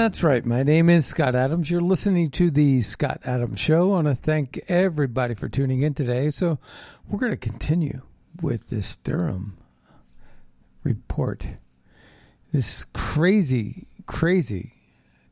[0.00, 0.46] That's right.
[0.46, 1.70] My name is Scott Adams.
[1.70, 3.90] You're listening to the Scott Adams Show.
[3.90, 6.30] I want to thank everybody for tuning in today.
[6.30, 6.58] So,
[7.06, 8.00] we're going to continue
[8.40, 9.58] with this Durham
[10.84, 11.46] report.
[12.50, 14.72] This crazy, crazy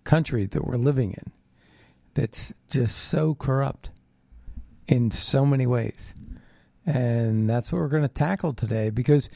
[0.04, 1.32] country that we're living in
[2.12, 3.90] that's just so corrupt
[4.86, 6.12] in so many ways.
[6.84, 9.30] And that's what we're going to tackle today because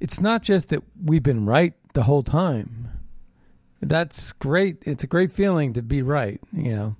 [0.00, 2.81] it's not just that we've been right the whole time.
[3.82, 4.84] That's great.
[4.86, 6.96] It's a great feeling to be right, you know,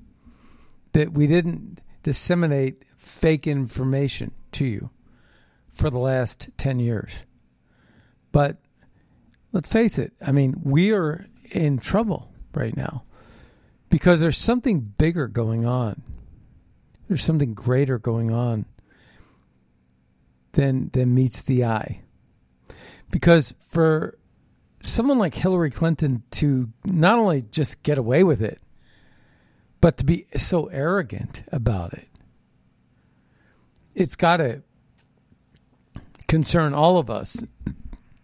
[0.92, 4.90] that we didn't disseminate fake information to you
[5.72, 7.24] for the last 10 years.
[8.32, 8.56] But
[9.52, 13.04] let's face it, I mean, we are in trouble right now
[13.88, 16.02] because there's something bigger going on.
[17.06, 18.64] There's something greater going on
[20.52, 22.00] than than meets the eye.
[23.10, 24.18] Because for
[24.82, 28.60] someone like Hillary Clinton to not only just get away with it,
[29.80, 32.08] but to be so arrogant about it,
[33.94, 34.62] it's got to
[36.26, 37.44] concern all of us.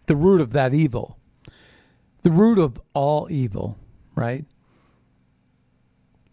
[0.07, 1.17] The root of that evil,
[2.23, 3.77] the root of all evil,
[4.15, 4.45] right?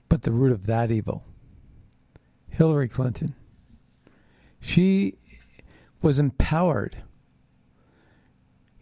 [0.09, 1.25] But the root of that evil,
[2.49, 3.35] Hillary Clinton,
[4.61, 5.19] she
[6.01, 6.97] was empowered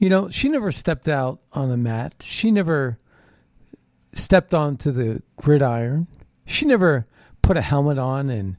[0.04, 2.22] you know, she never stepped out on the mat.
[2.26, 2.98] She never
[4.12, 6.08] stepped onto the gridiron.
[6.44, 7.06] She never
[7.40, 8.58] put a helmet on and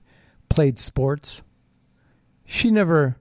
[0.49, 1.43] played sports.
[2.45, 3.17] She never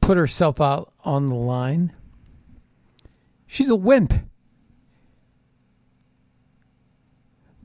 [0.00, 1.92] put herself out on the line.
[3.46, 4.14] She's a wimp.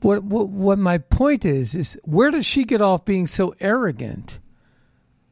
[0.02, 4.40] What, what what my point is is where does she get off being so arrogant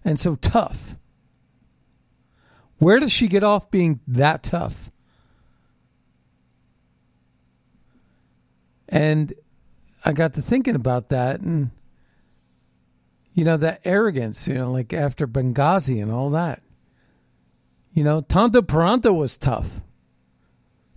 [0.03, 0.95] and so tough?
[2.79, 4.91] Where does she get off being that tough?
[8.89, 9.33] And
[10.05, 11.71] I got to thinking about that and
[13.33, 16.63] you know that arrogance, you know, like after Benghazi and all that.
[17.93, 19.81] You know, Tanto Paronto was tough.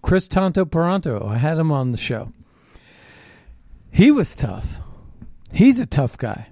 [0.02, 2.32] Kris Tanto Paronto, I had him on the show.
[3.92, 4.82] He was tough.
[5.52, 6.48] He's a tough guy.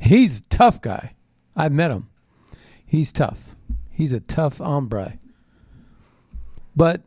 [0.00, 1.14] He's a tough guy.
[1.54, 2.08] I've met him.
[2.84, 3.54] He's tough.
[4.00, 5.18] He's a tough hombre.
[6.74, 7.02] But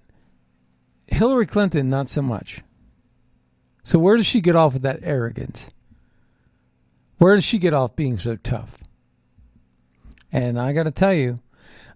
[1.08, 2.62] Hillary Clinton, not so much.
[3.82, 5.72] So where does she get off with that arrogance?
[7.18, 8.84] Where does she get off being so tough?
[10.32, 11.40] And I got to tell you,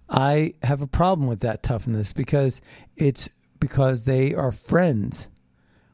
[0.10, 2.60] I have a problem with that toughness because
[2.96, 3.30] it's
[3.60, 5.30] because they are friends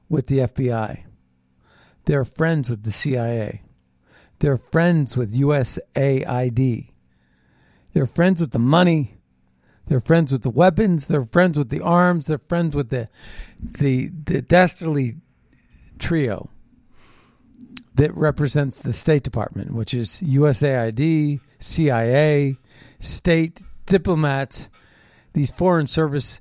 [0.07, 1.03] with the FBI.
[2.05, 3.63] They're friends with the CIA.
[4.39, 6.92] They're friends with USAID.
[7.93, 9.15] They're friends with the money.
[9.87, 11.07] They're friends with the weapons.
[11.07, 12.27] They're friends with the arms.
[12.27, 13.09] They're friends with the
[13.59, 15.17] the the dastardly
[15.99, 16.49] trio
[17.95, 22.57] that represents the State Department, which is USAID, CIA,
[22.99, 24.69] state diplomats,
[25.33, 26.39] these foreign service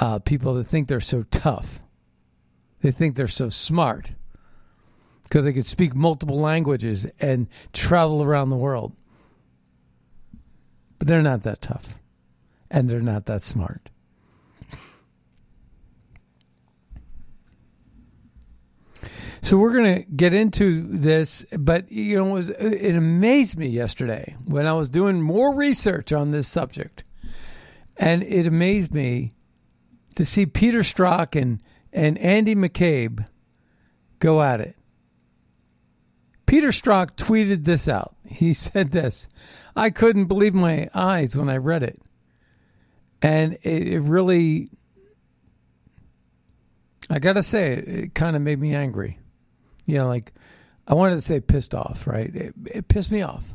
[0.00, 1.80] uh, people that think they're so tough.
[2.82, 4.14] They think they're so smart
[5.24, 8.92] because they can speak multiple languages and travel around the world.
[11.00, 11.98] But they're not that tough
[12.70, 13.90] and they're not that smart.
[19.42, 23.66] So we're going to get into this, but you know, it, was, it amazed me
[23.66, 27.02] yesterday when I was doing more research on this subject,
[27.96, 29.32] and it amazed me
[30.16, 31.60] to see Peter Strzok and
[31.92, 33.26] and Andy McCabe
[34.20, 34.76] go at it.
[36.46, 38.14] Peter Strzok tweeted this out.
[38.30, 39.28] He said this
[39.76, 42.00] I couldn't believe my eyes when I read it.
[43.22, 44.70] And it, it really,
[47.10, 49.18] I got to say, it, it kind of made me angry.
[49.84, 50.32] You know, like,
[50.86, 52.34] I wanted to say pissed off, right?
[52.34, 53.54] It, it pissed me off.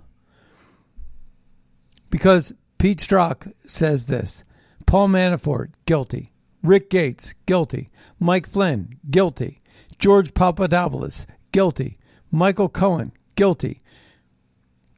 [2.09, 4.43] Because Pete Strzok says this
[4.85, 6.29] Paul Manafort, guilty.
[6.63, 7.89] Rick Gates, guilty.
[8.19, 9.59] Mike Flynn, guilty.
[9.99, 11.97] George Papadopoulos, guilty.
[12.31, 13.81] Michael Cohen, guilty.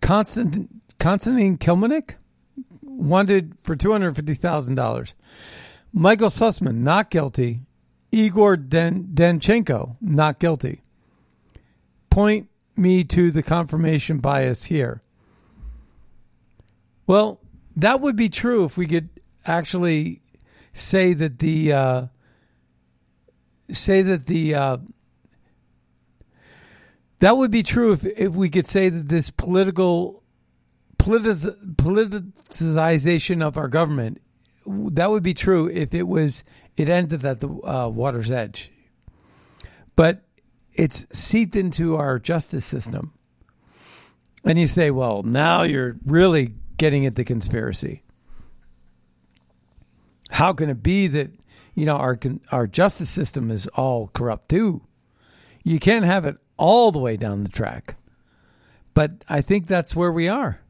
[0.02, 2.16] Constant, Konstantin Kilimnik,
[2.82, 5.14] wanted for $250,000.
[5.94, 7.62] Michael Sussmann, not guilty.
[8.12, 10.82] Igor Den- Danchenko, not guilty.
[12.10, 15.02] Point me to the confirmation bias here.
[17.06, 17.40] Well,
[17.76, 19.10] that would be true if we could
[19.46, 20.22] actually
[20.74, 22.08] say that the uh,
[23.72, 24.78] say that the uh,
[27.20, 30.24] that would be true if if we could say that this political
[30.98, 34.22] politiz- politicization of our government
[34.68, 36.44] that would be true if it was
[36.76, 38.72] it ended at the uh, water's edge,
[39.96, 40.24] but
[40.74, 43.14] it's seeped into our justice system.
[44.44, 48.04] And you say, well, now you're really getting at the conspiracy.
[50.30, 51.32] How can it be that
[51.74, 52.20] you know our
[52.52, 54.84] our justice system is all corrupt too?
[55.64, 57.96] You can't have it all the way down the track.
[58.94, 60.62] But I think that's where we are.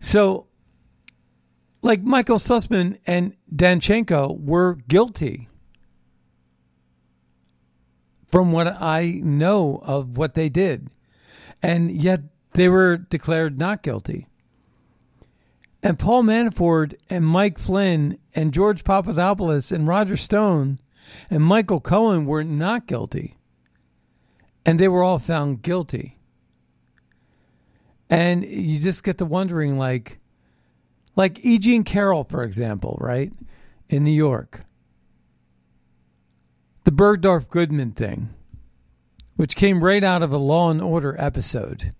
[0.00, 0.46] So,
[1.82, 5.48] like Michael Sussmann and Danchenko were guilty
[8.26, 10.88] from what I know of what they did.
[11.62, 12.20] And yet
[12.52, 14.26] they were declared not guilty.
[15.82, 20.78] And Paul Manafort and Mike Flynn and George Papadopoulos and Roger Stone
[21.28, 23.36] and Michael Cohen were not guilty.
[24.70, 26.16] And they were all found guilty.
[28.08, 30.20] And you just get to wondering like
[31.16, 31.58] like E.
[31.58, 33.32] Jean Carroll, for example, right?
[33.88, 34.64] In New York.
[36.84, 38.28] The Bergdorf Goodman thing,
[39.34, 41.92] which came right out of a Law and Order episode.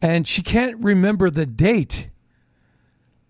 [0.00, 2.08] And she can't remember the date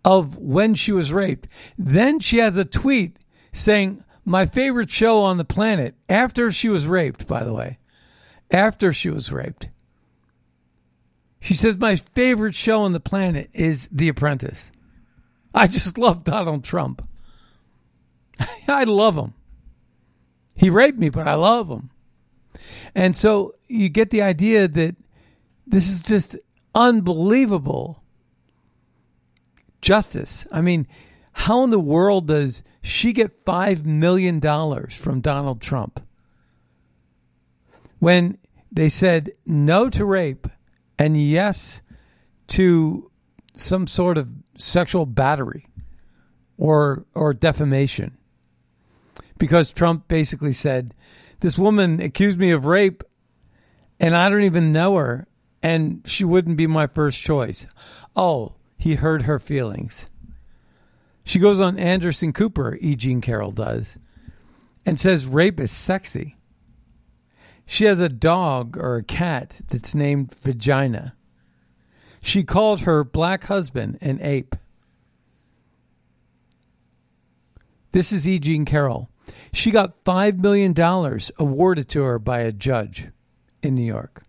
[0.05, 1.49] of when she was raped.
[1.77, 3.19] Then she has a tweet
[3.51, 7.79] saying, My favorite show on the planet, after she was raped, by the way.
[8.51, 9.69] After she was raped.
[11.41, 14.73] She says, My favorite show on the planet is The Apprentice.
[15.55, 17.07] I just love Donald Trump.
[18.69, 19.33] I love him.
[20.57, 21.91] He raped me, but I love him.
[22.97, 24.97] And so you get the idea that
[25.69, 26.37] this is just
[26.75, 28.03] unbelievable
[29.81, 30.49] justice.
[30.51, 30.89] I mean,
[31.39, 34.41] how in the world does she get $5 million
[34.89, 36.01] from Donald Trump?
[37.99, 38.39] When
[38.73, 40.47] they said no to rape
[40.99, 41.83] and yes
[42.49, 43.11] to
[43.55, 45.67] some sort of sexual battery
[46.57, 48.17] or or defamation
[49.37, 50.95] because Trump basically said
[51.41, 53.05] this woman accused me of rape
[54.01, 55.29] and I don't even know her
[55.63, 57.67] and she wouldn't be my first choice.
[58.15, 60.09] Oh, he hurt her feelings.
[61.27, 62.95] She goes on Anderson Cooper, E.
[62.95, 63.99] Jean Carroll does,
[64.87, 66.37] and says rape is sexy.
[67.67, 71.17] She has a dog or a cat that's named Vagina.
[72.23, 74.55] She called her black husband an ape.
[77.91, 78.39] This is E.
[78.39, 79.11] Jean Carroll.
[79.53, 80.75] She got $5 million
[81.41, 83.09] awarded to her by a judge
[83.65, 84.23] in New York.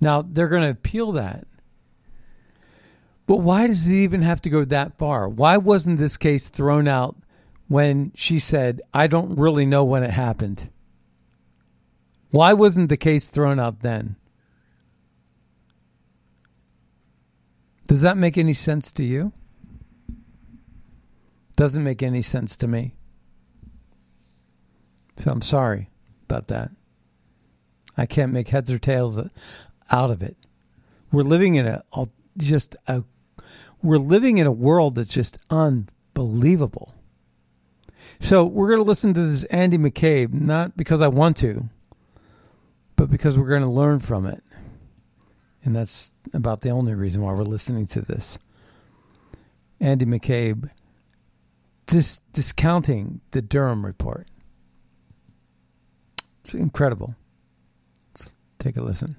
[0.00, 1.48] Now, they're going to appeal that.
[3.30, 5.28] But why does it even have to go that far?
[5.28, 7.14] Why wasn't this case thrown out
[7.68, 10.68] when she said, I don't really know when it happened?
[12.32, 14.16] Why wasn't the case thrown out then?
[17.86, 19.32] Does that make any sense to you?
[21.54, 22.94] Doesn't make any sense to me.
[25.18, 25.88] So I'm sorry
[26.28, 26.72] about that.
[27.96, 29.20] I can't make heads or tails
[29.88, 30.36] out of it.
[31.12, 31.84] We're living in a
[32.36, 33.04] just a
[33.82, 36.94] we're living in a world that's just unbelievable.
[38.18, 41.68] So we're going to listen to this Andy McCabe not because I want to,
[42.96, 44.42] but because we're going to learn from it.
[45.64, 48.38] And that's about the only reason why we're listening to this.
[49.80, 50.70] Andy McCabe
[51.86, 54.28] dis- discounting the Durham report.
[56.40, 57.14] It's incredible.
[58.14, 59.16] Let's take a listen.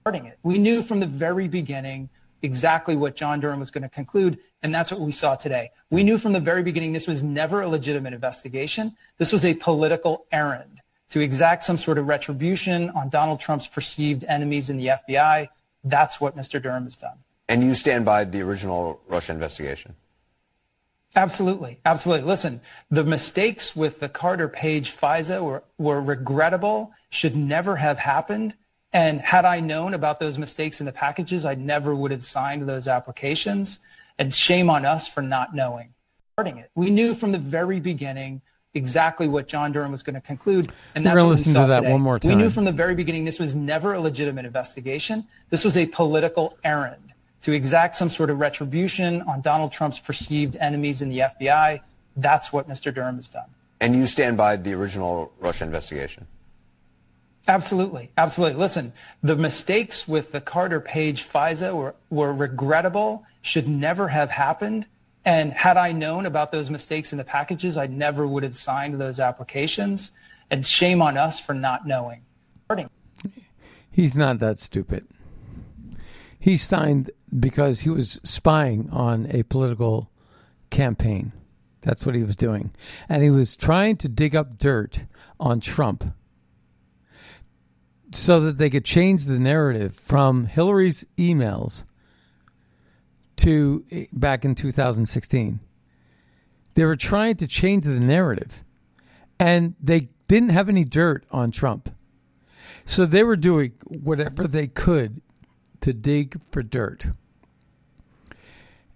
[0.00, 0.38] Starting it.
[0.42, 2.08] We knew from the very beginning
[2.42, 5.70] exactly what John Durham was going to conclude, and that's what we saw today.
[5.90, 8.96] We knew from the very beginning this was never a legitimate investigation.
[9.18, 10.80] This was a political errand
[11.10, 15.48] to exact some sort of retribution on Donald Trump's perceived enemies in the FBI.
[15.84, 16.62] That's what Mr.
[16.62, 17.18] Durham has done.
[17.48, 19.94] And you stand by the original Russia investigation?
[21.14, 21.78] Absolutely.
[21.84, 22.26] Absolutely.
[22.26, 28.54] Listen, the mistakes with the Carter Page FISA were, were regrettable, should never have happened.
[28.92, 32.68] And had I known about those mistakes in the packages, I never would have signed
[32.68, 33.78] those applications.
[34.18, 35.94] And shame on us for not knowing.
[36.34, 36.70] Starting it.
[36.74, 38.42] We knew from the very beginning
[38.74, 40.70] exactly what John Durham was going to conclude.
[40.94, 41.92] And that's We're going to what we listen saw to that today.
[41.92, 45.26] one more We knew from the very beginning this was never a legitimate investigation.
[45.50, 50.56] This was a political errand to exact some sort of retribution on Donald Trump's perceived
[50.56, 51.80] enemies in the FBI.
[52.16, 52.94] That's what Mr.
[52.94, 53.46] Durham has done.
[53.80, 56.26] And you stand by the original Russia investigation?
[57.48, 58.10] Absolutely.
[58.16, 58.58] Absolutely.
[58.58, 64.86] Listen, the mistakes with the Carter Page FISA were, were regrettable, should never have happened.
[65.24, 69.00] And had I known about those mistakes in the packages, I never would have signed
[69.00, 70.12] those applications.
[70.50, 72.22] And shame on us for not knowing.
[73.90, 75.06] He's not that stupid.
[76.38, 80.10] He signed because he was spying on a political
[80.70, 81.32] campaign.
[81.82, 82.72] That's what he was doing.
[83.08, 85.04] And he was trying to dig up dirt
[85.38, 86.12] on Trump
[88.14, 91.84] so that they could change the narrative from Hillary's emails
[93.36, 95.60] to eh, back in 2016.
[96.74, 98.64] They were trying to change the narrative
[99.38, 101.94] and they didn't have any dirt on Trump.
[102.84, 105.20] So they were doing whatever they could
[105.80, 107.06] to dig for dirt.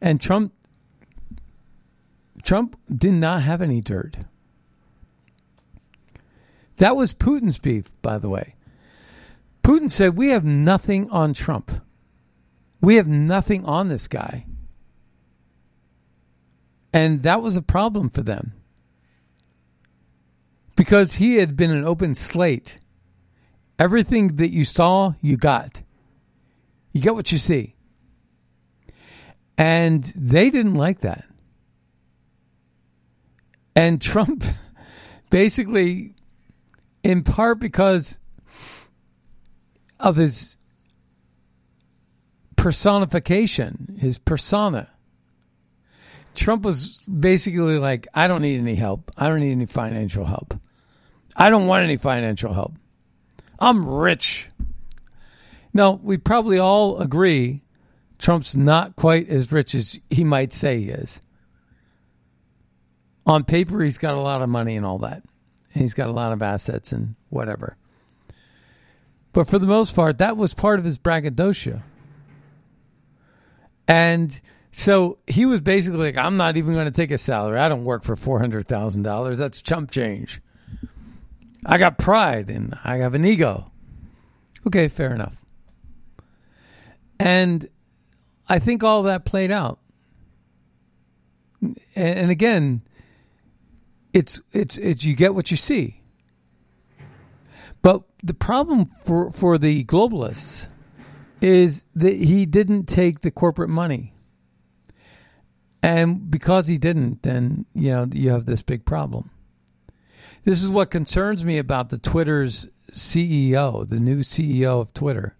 [0.00, 0.52] And Trump
[2.42, 4.18] Trump did not have any dirt.
[6.76, 8.54] That was Putin's beef, by the way.
[9.66, 11.72] Putin said, We have nothing on Trump.
[12.80, 14.46] We have nothing on this guy.
[16.92, 18.52] And that was a problem for them.
[20.76, 22.78] Because he had been an open slate.
[23.76, 25.82] Everything that you saw, you got.
[26.92, 27.74] You get what you see.
[29.58, 31.24] And they didn't like that.
[33.74, 34.44] And Trump
[35.30, 36.14] basically,
[37.02, 38.20] in part because
[40.00, 40.56] of his
[42.56, 44.88] personification, his persona,
[46.34, 49.10] Trump was basically like, I don't need any help.
[49.16, 50.54] I don't need any financial help.
[51.36, 52.74] I don't want any financial help.
[53.58, 54.50] I'm rich.
[55.72, 57.62] No, we probably all agree
[58.18, 61.20] Trump's not quite as rich as he might say he is.
[63.26, 65.22] On paper, he's got a lot of money and all that.
[65.74, 67.76] And he's got a lot of assets and whatever.
[69.36, 71.82] But for the most part, that was part of his braggadocio.
[73.86, 74.40] And
[74.72, 77.58] so he was basically like, I'm not even going to take a salary.
[77.58, 79.36] I don't work for $400,000.
[79.36, 80.40] That's chump change.
[81.66, 83.70] I got pride and I have an ego.
[84.66, 85.44] Okay, fair enough.
[87.20, 87.68] And
[88.48, 89.80] I think all that played out.
[91.60, 92.80] And, and again,
[94.14, 96.00] it's it's it's you get what you see.
[97.82, 100.68] But the problem for for the globalists
[101.40, 104.12] is that he didn't take the corporate money.
[105.82, 109.30] And because he didn't, then you know you have this big problem.
[110.44, 115.36] This is what concerns me about the Twitter's CEO, the new CEO of Twitter.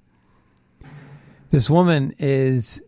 [1.50, 2.82] This woman is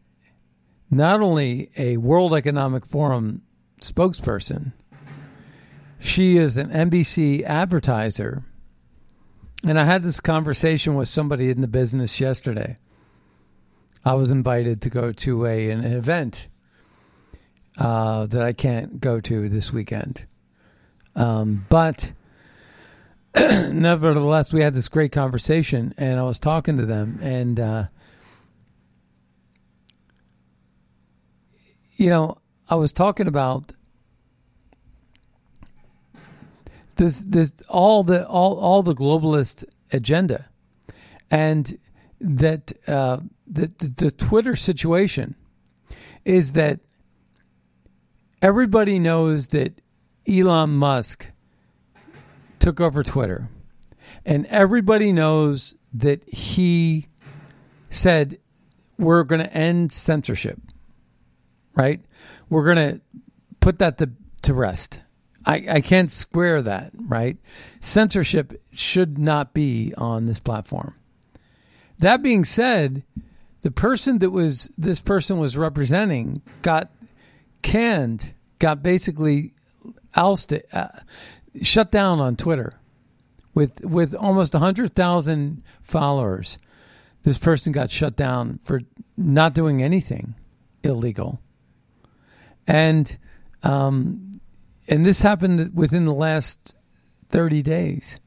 [0.90, 3.42] not only a World Economic Forum
[3.80, 4.72] spokesperson,
[5.98, 8.44] she is an NBC advertiser.
[9.66, 12.78] And I had this conversation with somebody in the business yesterday.
[14.04, 16.48] I was invited to go to a an event
[17.76, 20.24] uh, that I can't go to this weekend.
[21.16, 22.12] Um, but
[23.72, 27.84] nevertheless, we had this great conversation, and I was talking to them, and uh,
[31.96, 32.38] you know,
[32.70, 33.72] I was talking about
[36.98, 40.48] this, this all the all all the globalist agenda,
[41.30, 41.78] and
[42.20, 45.34] that uh, the, the the Twitter situation
[46.24, 46.80] is that
[48.42, 49.80] everybody knows that
[50.28, 51.30] Elon Musk
[52.58, 53.48] took over Twitter.
[54.26, 57.06] And everybody knows that he
[57.88, 58.38] said,
[58.98, 60.60] we're going to end censorship,
[61.74, 62.00] right?
[62.50, 63.00] We're going to
[63.60, 64.10] put that to,
[64.42, 65.00] to rest.
[65.48, 67.38] I, I can't square that, right?
[67.80, 70.94] Censorship should not be on this platform.
[71.98, 73.02] That being said,
[73.62, 76.90] the person that was this person was representing got
[77.62, 79.54] canned, got basically
[80.14, 80.88] ousted, uh,
[81.62, 82.78] shut down on Twitter
[83.54, 86.58] with with almost hundred thousand followers.
[87.22, 88.80] This person got shut down for
[89.16, 90.34] not doing anything
[90.84, 91.40] illegal,
[92.66, 93.18] and
[93.62, 94.27] um,
[94.88, 96.74] and this happened within the last
[97.28, 98.18] thirty days.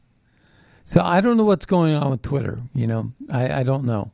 [0.85, 2.59] So I don't know what's going on with Twitter.
[2.73, 4.11] You know, I, I don't know,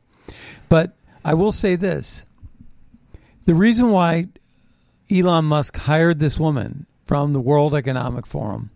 [0.68, 2.24] but I will say this:
[3.44, 4.26] the reason why
[5.10, 8.70] Elon Musk hired this woman from the World Economic Forum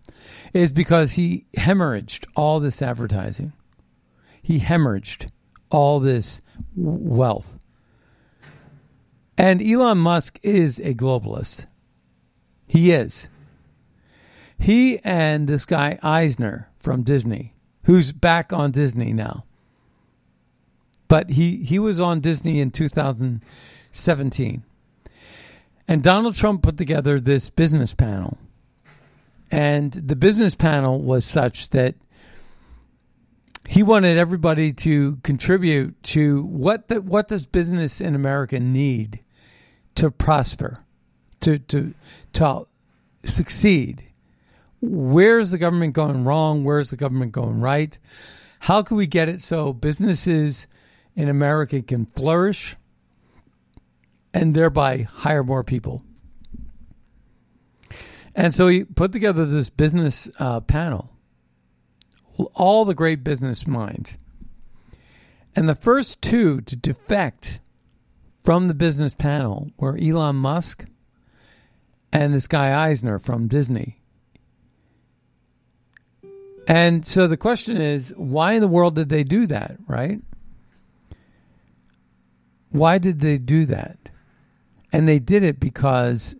[0.53, 3.53] is because he hemorrhaged all this advertising.
[4.41, 5.29] He hemorrhaged
[5.69, 6.41] all this
[6.75, 7.57] wealth.
[9.37, 11.65] And Elon Musk is a globalist.
[12.67, 13.29] He is.
[14.63, 17.53] He and this guy Eisner from Disney,
[17.83, 19.43] who's back on Disney now.
[21.07, 24.63] But he, he was on Disney in 2017
[25.87, 28.37] and Donald Trump put together this business panel.
[29.51, 31.95] And the business panel was such that
[33.67, 39.23] he wanted everybody to contribute to what the, what does business in America need
[39.95, 40.83] to prosper,
[41.41, 41.93] to to
[42.33, 42.65] to
[43.23, 44.09] succeed.
[44.85, 46.63] Where's the government going wrong?
[46.63, 47.97] Where's the government going right?
[48.59, 50.67] How can we get it so businesses
[51.15, 52.75] in America can flourish
[54.33, 56.03] and thereby hire more people.
[58.35, 61.11] And so he put together this business uh, panel,
[62.55, 64.17] all the great business minds.
[65.55, 67.59] And the first two to defect
[68.43, 70.85] from the business panel were Elon Musk
[72.11, 73.99] and this guy Eisner from Disney.
[76.67, 80.21] And so the question is, why in the world did they do that, right?
[82.69, 83.97] Why did they do that?
[84.91, 86.35] And they did it because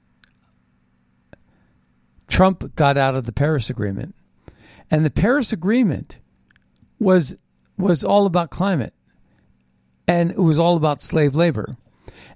[2.27, 4.15] Trump got out of the Paris Agreement.
[4.89, 6.19] And the Paris Agreement
[6.99, 7.35] was
[7.77, 8.93] was all about climate.
[10.07, 11.75] And it was all about slave labor.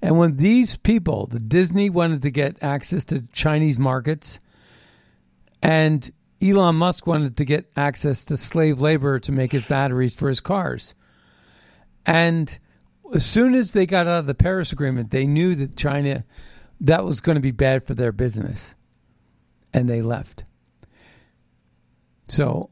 [0.01, 4.39] And when these people, the Disney wanted to get access to Chinese markets
[5.61, 6.09] and
[6.41, 10.39] Elon Musk wanted to get access to slave labor to make his batteries for his
[10.39, 10.93] cars.
[12.05, 12.57] And
[13.13, 16.25] as soon as they got out of the Paris Agreement, they knew that China
[16.81, 18.75] that was going to be bad for their business,
[19.73, 20.43] and they left.
[22.29, 22.69] So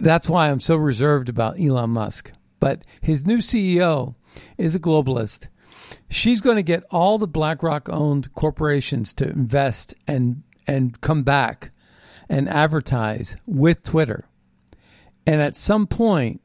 [0.00, 2.32] that's why I'm so reserved about Elon Musk.
[2.58, 4.14] But his new CEO
[4.58, 5.48] is a globalist.
[6.08, 11.70] She's going to get all the BlackRock owned corporations to invest and and come back
[12.28, 14.26] and advertise with Twitter.
[15.26, 16.40] And at some point,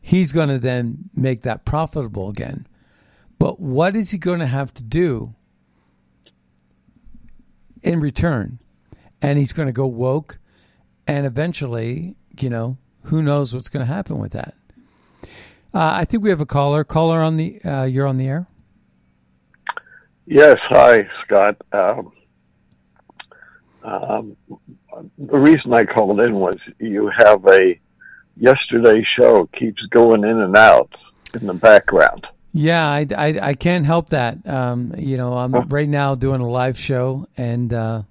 [0.00, 2.66] he's going to then make that profitable again.
[3.38, 5.34] But what is he going to have to do
[7.82, 8.58] in return?
[9.20, 10.38] And he's going to go woke,
[11.06, 14.54] and eventually, you know, who knows what's going to happen with that?
[15.74, 16.84] Uh, I think we have a caller.
[16.84, 18.46] Caller on the, uh, you're on the air.
[20.26, 21.56] Yes, hi, Scott.
[21.72, 22.12] Um,
[23.88, 24.36] um,
[25.16, 27.78] the reason I called in was you have a
[28.36, 30.90] yesterday show keeps going in and out
[31.34, 32.26] in the background.
[32.52, 34.46] Yeah, I, I, I can't help that.
[34.48, 38.02] Um, you know, I'm right now doing a live show, and uh,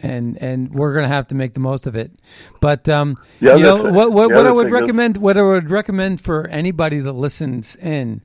[0.00, 2.12] and and we're gonna have to make the most of it.
[2.60, 6.46] But um, you know what what, what I would recommend what I would recommend for
[6.48, 8.22] anybody that listens in,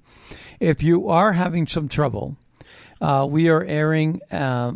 [0.59, 2.37] if you are having some trouble,
[3.01, 4.21] uh, we are airing.
[4.31, 4.73] Uh,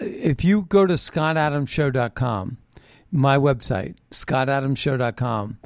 [0.00, 2.58] if you go to scottadamshow.com
[3.10, 5.58] my website, scottadamshow.com,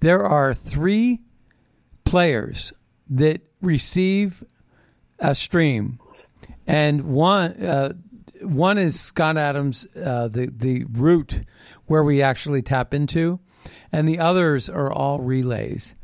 [0.00, 1.20] there are three
[2.04, 2.72] players
[3.08, 4.42] that receive
[5.18, 5.98] a stream,
[6.66, 7.92] and one uh,
[8.42, 11.40] one is Scott Adams, uh, the the root
[11.86, 13.40] where we actually tap into,
[13.92, 15.96] and the others are all relays.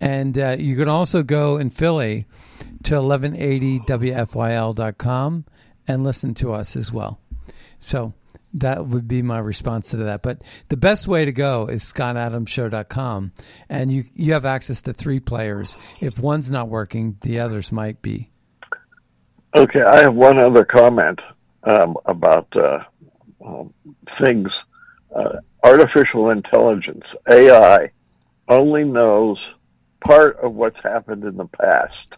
[0.00, 2.26] And uh, you can also go in Philly
[2.82, 5.44] to 1180wfyl.com
[5.88, 7.18] and listen to us as well.
[7.78, 8.12] So
[8.54, 10.22] that would be my response to that.
[10.22, 13.32] But the best way to go is scottadamshow.com.
[13.68, 15.76] And you, you have access to three players.
[16.00, 18.30] If one's not working, the others might be.
[19.54, 21.20] Okay, I have one other comment
[21.64, 22.78] um, about uh,
[23.44, 23.72] um,
[24.22, 24.48] things.
[25.14, 27.90] Uh, artificial intelligence, AI,
[28.48, 29.38] only knows
[30.04, 32.14] part of what's happened in the past,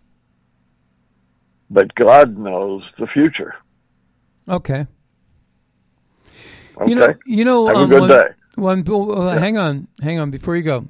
[1.74, 3.54] but God knows the future.
[4.48, 4.86] Okay.
[6.76, 6.88] Okay.
[6.88, 7.66] You know, you know.
[7.66, 8.28] Have a um, good when- day.
[8.54, 10.30] when- uh, Hang on, hang on.
[10.30, 10.86] Before you go,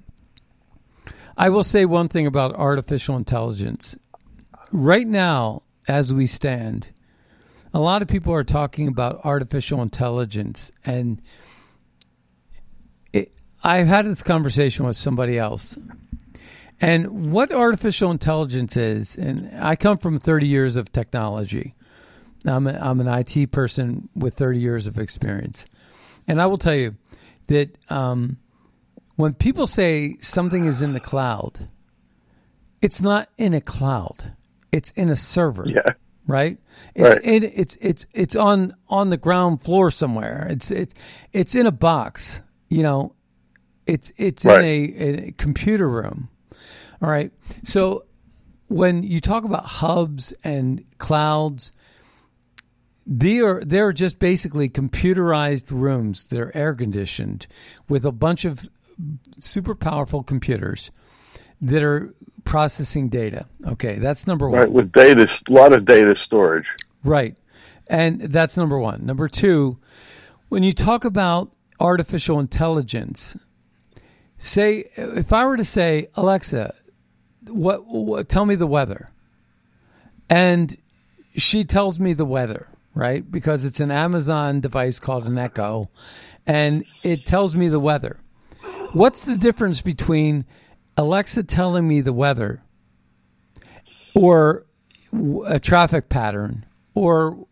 [1.36, 3.96] I will say one thing about artificial intelligence.
[4.70, 6.88] Right now, as we stand,
[7.72, 11.22] a lot of people are talking about artificial intelligence, and
[13.12, 15.78] it, I've had this conversation with somebody else.
[16.80, 21.74] And what artificial intelligence is, and I come from 30 years of technology.
[22.44, 25.66] I'm, a, I'm an IT person with 30 years of experience.
[26.28, 26.96] And I will tell you
[27.46, 28.38] that um,
[29.16, 31.68] when people say something is in the cloud,
[32.82, 34.32] it's not in a cloud.
[34.72, 35.64] It's in a server.
[35.66, 35.92] Yeah.
[36.26, 36.58] Right?
[36.94, 37.24] It's Right.
[37.24, 40.46] in it's it's it's on on the ground floor somewhere.
[40.50, 40.94] It's it's
[41.32, 42.42] it's in a box.
[42.70, 43.14] You know,
[43.86, 44.64] it's it's Right.
[44.64, 44.64] in
[45.24, 46.30] a, a computer room.
[47.02, 47.32] All right.
[47.62, 48.04] So
[48.68, 51.72] when you talk about hubs and clouds,
[53.06, 57.46] they are they're just basically computerized rooms that are air conditioned
[57.88, 58.68] with a bunch of
[59.38, 60.90] super powerful computers
[61.60, 63.46] that are processing data.
[63.66, 64.60] Okay, that's number one.
[64.60, 66.66] Right, with data, a lot of data storage.
[67.02, 67.36] Right.
[67.86, 69.04] And that's number one.
[69.04, 69.78] Number two,
[70.48, 73.36] when you talk about artificial intelligence,
[74.38, 76.74] say, if I were to say, Alexa,
[77.48, 79.10] what, what tell me the weather.
[80.28, 80.76] And
[81.36, 83.30] she tells me the weather, right?
[83.30, 85.90] Because it's an Amazon device called an Echo,
[86.46, 88.18] and it tells me the weather.
[88.92, 90.44] What's the difference between
[90.96, 92.62] Alexa telling me the weather
[94.14, 94.64] or
[95.46, 97.46] a traffic pattern or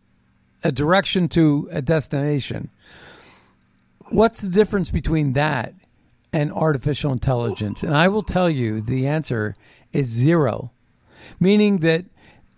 [0.62, 2.70] a direction to a destination?
[4.10, 5.74] What's the difference between that
[6.32, 7.82] and artificial intelligence?
[7.82, 9.56] And I will tell you the answer
[9.92, 10.72] is zero,
[11.38, 12.04] meaning that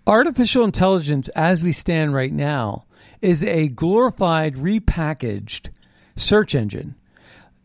[0.06, 2.84] artificial intelligence, as we stand right now,
[3.20, 5.70] is a glorified, repackaged
[6.16, 6.94] search engine.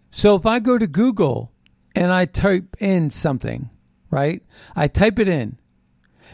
[0.09, 1.51] So if I go to Google
[1.95, 3.69] and I type in something,
[4.09, 4.41] right?
[4.75, 5.57] I type it in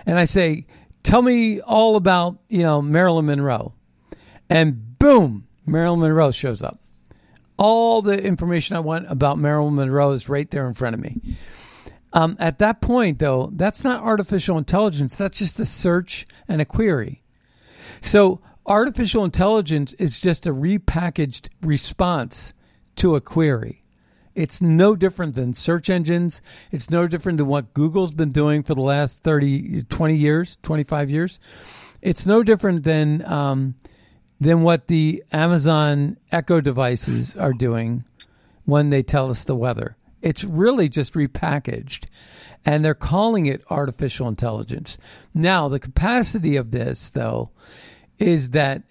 [0.05, 0.65] and I say,
[1.03, 3.73] tell me all about, you know, Marilyn Monroe.
[4.49, 6.79] And boom, Marilyn Monroe shows up.
[7.57, 11.19] All the information I want about Marilyn Monroe is right there in front of me.
[12.15, 15.17] Um, at that point, though, that's not artificial intelligence.
[15.17, 17.21] That's just a search and a query.
[17.99, 22.53] So, artificial intelligence is just a repackaged response
[22.95, 23.83] to a query.
[24.33, 26.41] It's no different than search engines.
[26.71, 31.09] It's no different than what Google's been doing for the last 30, 20 years, 25
[31.09, 31.39] years.
[32.01, 33.75] It's no different than um,
[34.39, 38.05] than what the Amazon Echo devices are doing
[38.63, 39.97] when they tell us the weather.
[40.25, 42.07] It's really just repackaged,
[42.65, 44.97] and they're calling it artificial intelligence.
[45.35, 47.51] Now, the capacity of this, though,
[48.17, 48.81] is that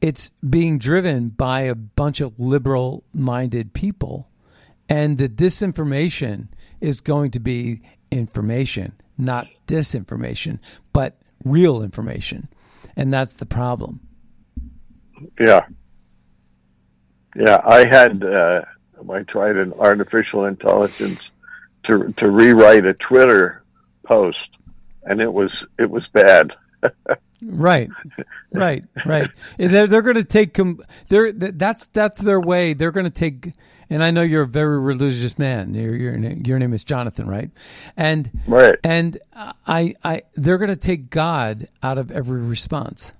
[0.00, 4.30] it's being driven by a bunch of liberal minded people,
[4.88, 6.46] and the disinformation
[6.80, 10.60] is going to be information, not disinformation,
[10.92, 12.48] but real information.
[12.94, 13.98] And that's the problem.
[15.40, 15.66] Yeah.
[17.34, 18.62] Yeah, I had uh,
[19.10, 21.30] I tried an artificial intelligence
[21.86, 23.62] to to rewrite a Twitter
[24.04, 24.38] post,
[25.04, 26.52] and it was it was bad.
[27.40, 27.88] Right,
[28.52, 29.30] right, right.
[29.58, 32.72] They're they're going to take com- they're that's that's their way.
[32.72, 33.52] They're going to take.
[33.88, 35.72] And I know you're a very religious man.
[35.72, 37.50] Your your your name is Jonathan, right?
[37.96, 38.74] And Right.
[38.82, 39.18] And
[39.68, 43.12] I I they're going to take God out of every response.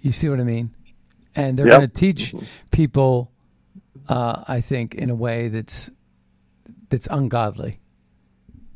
[0.00, 0.70] You see what I mean?
[1.36, 1.76] And they're Yep.
[1.78, 2.34] going to teach
[2.72, 3.30] people,
[4.08, 5.90] uh, I think, in a way that's
[6.90, 7.78] that's ungodly.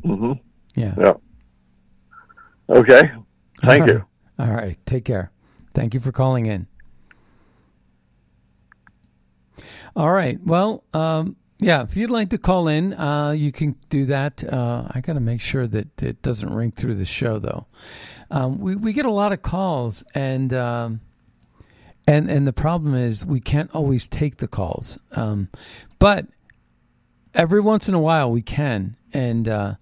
[0.05, 0.33] hmm
[0.77, 0.95] Yeah.
[0.99, 1.13] Yeah.
[2.69, 3.11] Okay.
[3.61, 4.05] Thank you.
[4.39, 4.77] All right.
[4.87, 5.31] Take care.
[5.75, 6.67] Thank you for calling in.
[9.95, 10.39] All right.
[10.45, 14.43] Well, um, yeah, if you'd like to call in, uh, you can do that.
[14.43, 17.67] Uh, I got to make sure that it doesn't ring through the show, though.
[18.31, 21.01] Um, we, we get a lot of calls, and um,
[22.07, 24.99] and and the problem is we can't always take the calls.
[25.13, 25.49] Um,
[25.99, 26.27] but
[27.35, 29.75] every once in a while we can, and uh,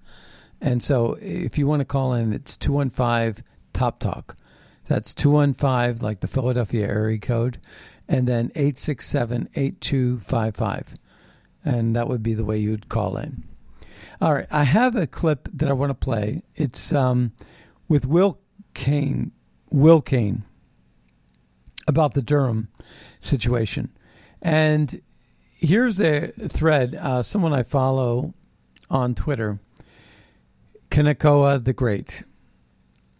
[0.60, 4.36] and so if you want to call in, it's two one five Top Talk.
[4.88, 7.58] That's 215, like the Philadelphia area code,
[8.08, 10.96] and then 867 8255.
[11.64, 13.44] And that would be the way you'd call in.
[14.20, 14.46] All right.
[14.50, 16.42] I have a clip that I want to play.
[16.56, 17.32] It's um,
[17.88, 18.40] with Will
[18.74, 19.32] Cain,
[19.70, 20.42] Will Cain,
[21.90, 22.68] about the Durham
[23.20, 23.90] situation.
[24.40, 25.02] And
[25.56, 28.32] here's a thread, uh, someone I follow
[28.88, 29.58] on Twitter,
[30.90, 32.22] Kanekoa the Great.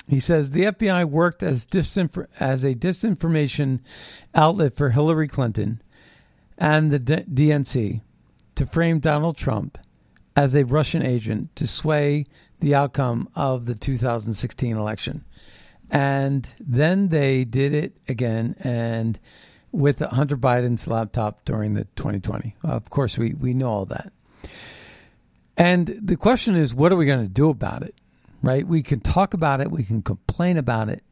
[0.09, 3.81] He says the FBI worked as disinfor- as a disinformation
[4.35, 5.83] outlet for Hillary Clinton
[6.59, 8.01] and the D- DNC
[8.57, 9.79] to frame Donald Trump
[10.35, 12.27] as a Russian agent to sway
[12.61, 15.25] the outcome of the 2016 election.
[15.91, 19.19] And then they did it again and
[19.73, 22.55] with Hunter Biden's laptop during the 2020.
[22.65, 24.13] Of course, we, we know all that.
[25.57, 27.95] And the question is, what are we going to do about it?
[28.43, 28.67] Right?
[28.67, 31.03] We can talk about it, we can complain about it.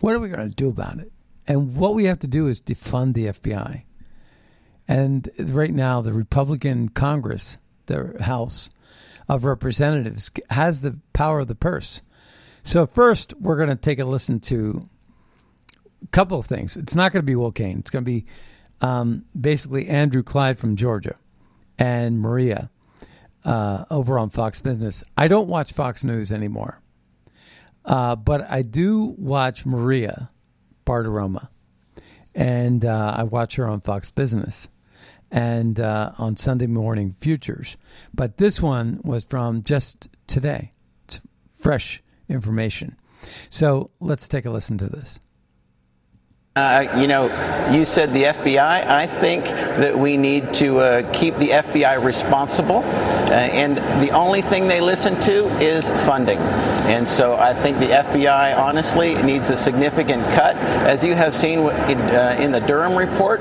[0.00, 1.12] What are we going to do about it?
[1.46, 3.82] And what we have to do is defund the FBI.
[4.88, 8.70] And right now, the Republican Congress, the House
[9.28, 12.02] of Representatives, has the power of the purse.
[12.62, 14.88] So, first, we're going to take a listen to
[16.02, 16.76] a couple of things.
[16.76, 17.78] It's not going to be Will Cain.
[17.78, 18.26] it's going to be
[18.80, 21.16] um, basically Andrew Clyde from Georgia
[21.78, 22.70] and Maria
[23.44, 25.02] uh, over on Fox Business.
[25.16, 26.80] I don't watch Fox News anymore,
[27.84, 30.30] uh, but I do watch Maria
[30.86, 31.48] Bartiromo,
[32.34, 34.68] and uh, I watch her on Fox Business
[35.30, 37.76] and uh, on Sunday Morning Futures.
[38.12, 40.72] But this one was from just today.
[41.04, 41.20] It's
[41.54, 42.96] fresh information.
[43.48, 45.20] So let's take a listen to this.
[46.56, 47.26] Uh, you know,
[47.70, 48.58] you said the FBI.
[48.58, 54.42] I think that we need to uh, keep the FBI responsible, uh, and the only
[54.42, 56.38] thing they listen to is funding.
[56.90, 60.56] And so I think the FBI, honestly, needs a significant cut.
[60.56, 63.40] As you have seen uh, in the Durham report,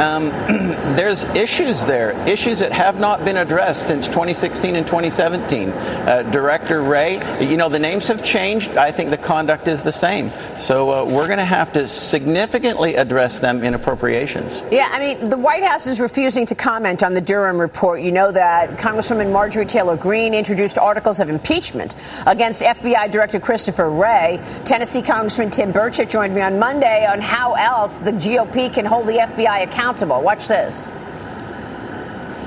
[0.00, 0.28] um,
[0.96, 5.70] there's issues there, issues that have not been addressed since 2016 and 2017.
[5.70, 8.72] Uh, Director Wray, you know, the names have changed.
[8.72, 10.30] I think the conduct is the same.
[10.58, 14.64] So uh, we're going to have to significantly address them in appropriations.
[14.70, 18.00] Yeah, I mean, the White House is refusing to comment on the Durham report.
[18.00, 21.94] You know that Congresswoman Marjorie Taylor Greene introduced articles of impeachment
[22.26, 24.40] against FBI Director Christopher Wray.
[24.64, 29.06] Tennessee Congressman Tim Burchett joined me on Monday on how else the GOP can hold
[29.06, 30.22] the FBI accountable accountable.
[30.22, 30.92] Watch this.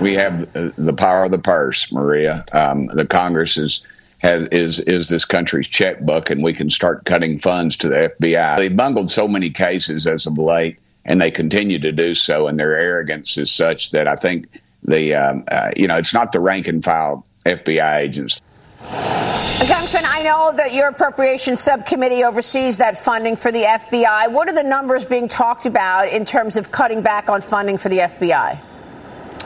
[0.01, 2.45] We have the power of the purse, Maria.
[2.51, 3.81] Um, the Congress is
[4.19, 8.57] has, is is this country's checkbook, and we can start cutting funds to the FBI.
[8.57, 12.47] They bungled so many cases as of late, and they continue to do so.
[12.47, 14.47] And their arrogance is such that I think
[14.83, 18.41] the um, uh, you know it's not the rank and file FBI agents.
[18.79, 24.31] Congressman, I know that your appropriations subcommittee oversees that funding for the FBI.
[24.31, 27.89] What are the numbers being talked about in terms of cutting back on funding for
[27.89, 28.59] the FBI?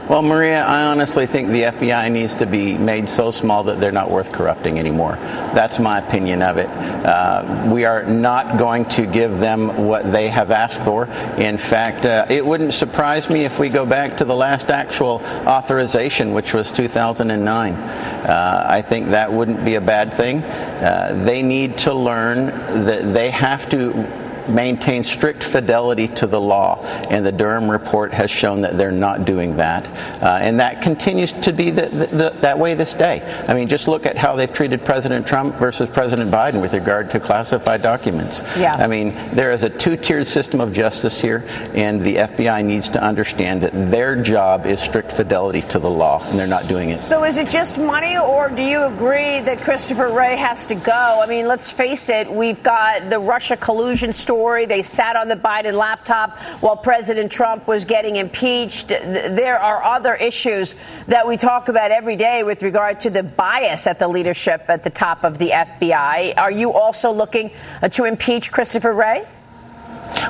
[0.10, 3.92] Well, Maria, I honestly think the FBI needs to be made so small that they're
[3.92, 5.16] not worth corrupting anymore.
[5.54, 6.68] That's my opinion of it.
[6.68, 11.06] Uh, we are not going to give them what they have asked for.
[11.38, 15.22] In fact, uh, it wouldn't surprise me if we go back to the last actual
[15.46, 17.74] authorization, which was 2009.
[17.74, 20.44] Uh, I think that wouldn't be a bad thing.
[20.44, 22.48] Uh, they need to learn
[22.86, 28.30] that they have to maintain strict fidelity to the law, and the Durham report has
[28.30, 29.88] shown that they're not doing that,
[30.22, 33.22] uh, and that continues to be the, the, the, that way this day.
[33.48, 37.12] I mean, just look at how they've treated President Trump versus President Biden with regard
[37.12, 38.42] to classified documents.
[38.58, 38.76] Yeah.
[38.76, 43.04] I mean, there is a two-tiered system of justice here, and the FBI needs to
[43.04, 47.00] understand that their job is strict fidelity to the law, and they're not doing it.
[47.00, 51.22] So, is it just money, or do you agree that Christopher Wray has to go?
[51.24, 54.66] I mean, let's face it, we've got the Russia collusion story story.
[54.66, 58.88] They sat on the Biden laptop while President Trump was getting impeached.
[58.88, 60.74] There are other issues
[61.08, 64.86] that we talk about every day with regard to the bias at the leadership at
[64.86, 66.38] the top of the FBI.
[66.38, 69.26] Are you also looking uh, to impeach Christopher Wray?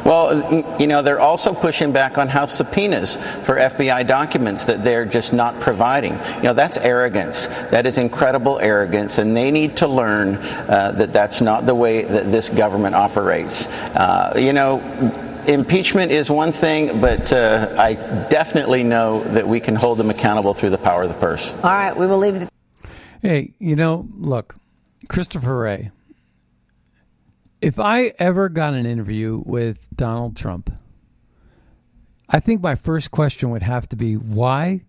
[0.05, 5.05] Well, you know, they're also pushing back on House subpoenas for FBI documents that they're
[5.05, 6.13] just not providing.
[6.37, 7.47] You know, that's arrogance.
[7.47, 12.03] That is incredible arrogance, and they need to learn uh, that that's not the way
[12.03, 13.67] that this government operates.
[13.67, 14.79] Uh, you know,
[15.47, 17.93] impeachment is one thing, but uh, I
[18.29, 21.51] definitely know that we can hold them accountable through the power of the purse.
[21.63, 22.49] All right, we will leave the.
[23.21, 24.55] Hey, you know, look,
[25.07, 25.91] Christopher Wray
[27.61, 30.73] if I ever got an interview with Donald Trump,
[32.27, 34.85] I think my first question would have to be why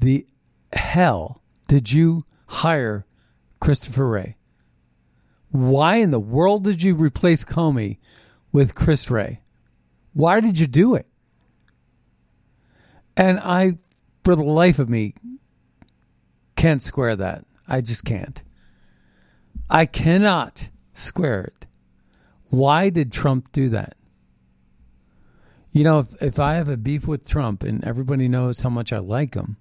[0.00, 0.26] the
[0.72, 3.04] hell did you hire
[3.60, 4.36] Christopher Wray?
[5.50, 7.98] Why in the world did you replace Comey
[8.52, 9.40] with Chris Wray?
[10.12, 11.06] Why did you do it?
[13.16, 13.78] And I,
[14.24, 15.14] for the life of me,
[16.54, 17.44] can't square that.
[17.66, 18.42] I just can't.
[19.68, 21.66] I cannot square it.
[22.50, 23.96] Why did Trump do that?
[25.72, 28.92] You know, if, if I have a beef with Trump and everybody knows how much
[28.92, 29.56] I like him,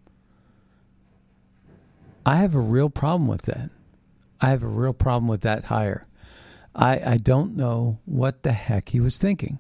[2.26, 3.70] I have a real problem with that.
[4.42, 6.08] I have a real problem with that hire.
[6.76, 9.60] I, I don't know what the heck he was thinking.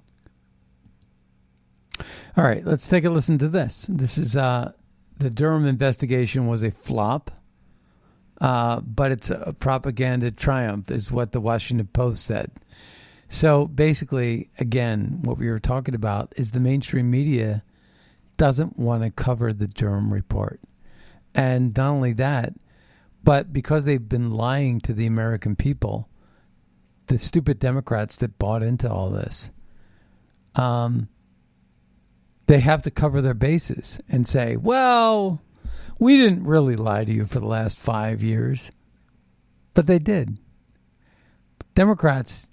[2.35, 3.87] All right, let's take a listen to this.
[3.89, 4.73] This is uh,
[5.17, 7.31] the Durham investigation was a flop,
[8.39, 12.51] uh, but it's a propaganda triumph, is what the Washington Post said.
[13.29, 17.63] So basically, again, what we were talking about is the mainstream media
[18.37, 20.61] doesn't want to cover the Durham report.
[21.35, 22.53] And not only that,
[23.23, 26.07] but because they've been lying to the American people,
[27.07, 29.51] the stupid Democrats that bought into all this,
[30.55, 31.09] um,
[32.45, 35.41] they have to cover their bases and say, well,
[35.99, 38.71] we didn't really lie to you for the last five years.
[39.73, 40.37] But they did.
[41.75, 42.49] Democrats,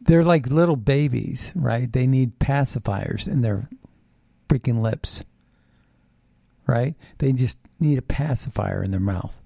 [0.00, 1.92] they're like little babies, right?
[1.92, 3.68] They need pacifiers in their
[4.48, 5.24] freaking lips,
[6.66, 6.94] right?
[7.18, 9.40] They just need a pacifier in their mouth.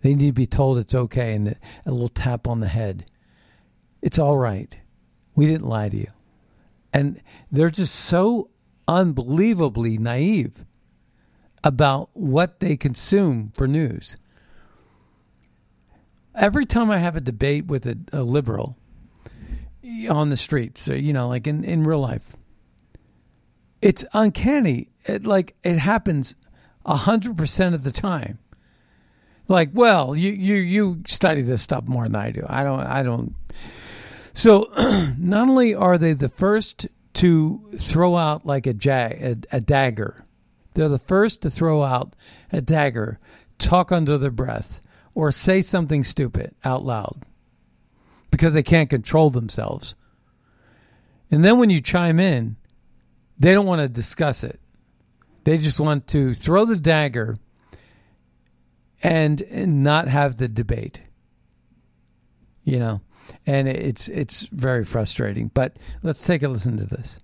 [0.00, 1.48] They need to be told it's okay and
[1.84, 3.04] a little tap on the head.
[4.00, 4.78] It's all right.
[5.34, 6.08] We didn't lie to you.
[6.92, 7.20] And
[7.52, 8.48] they're just so
[8.88, 10.64] unbelievably naive
[11.62, 14.16] about what they consume for news.
[16.34, 18.76] Every time I have a debate with a, a liberal
[20.08, 22.36] on the streets, uh, you know, like in, in real life,
[23.82, 24.88] it's uncanny.
[25.04, 26.34] It, like it happens
[26.86, 28.38] hundred percent of the time.
[29.48, 32.44] Like, well, you you you study this stuff more than I do.
[32.48, 32.80] I don't.
[32.80, 33.34] I don't.
[34.32, 34.70] So,
[35.18, 40.24] not only are they the first to throw out like a, jag, a, a dagger,
[40.74, 42.14] they're the first to throw out
[42.52, 43.18] a dagger,
[43.58, 44.80] talk under their breath,
[45.14, 47.24] or say something stupid out loud
[48.30, 49.94] because they can't control themselves.
[51.30, 52.56] And then when you chime in,
[53.38, 54.60] they don't want to discuss it.
[55.44, 57.38] They just want to throw the dagger
[59.02, 59.42] and
[59.82, 61.02] not have the debate.
[62.64, 63.00] You know,
[63.46, 65.50] and it's it's very frustrating.
[65.52, 67.18] But let's take a listen to this.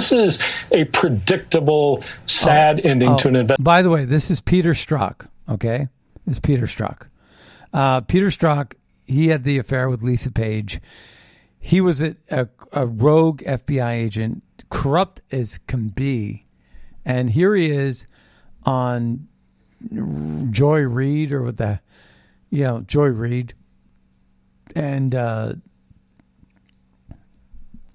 [0.00, 3.62] This is a predictable, sad oh, ending oh, to an event.
[3.62, 5.28] By the way, this is Peter Strzok.
[5.46, 5.88] Okay,
[6.24, 7.08] this is Peter Strzok.
[7.74, 8.72] Uh, Peter Strzok.
[9.06, 10.80] He had the affair with Lisa Page.
[11.58, 16.46] He was a, a, a rogue FBI agent, corrupt as can be,
[17.04, 18.06] and here he is
[18.64, 19.28] on
[20.50, 21.82] Joy Reid or with the,
[22.48, 23.52] you know, Joy Reid,
[24.74, 25.52] and uh,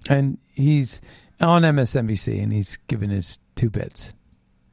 [0.08, 1.02] and he's
[1.40, 4.12] on MSNBC and he's given his two bits.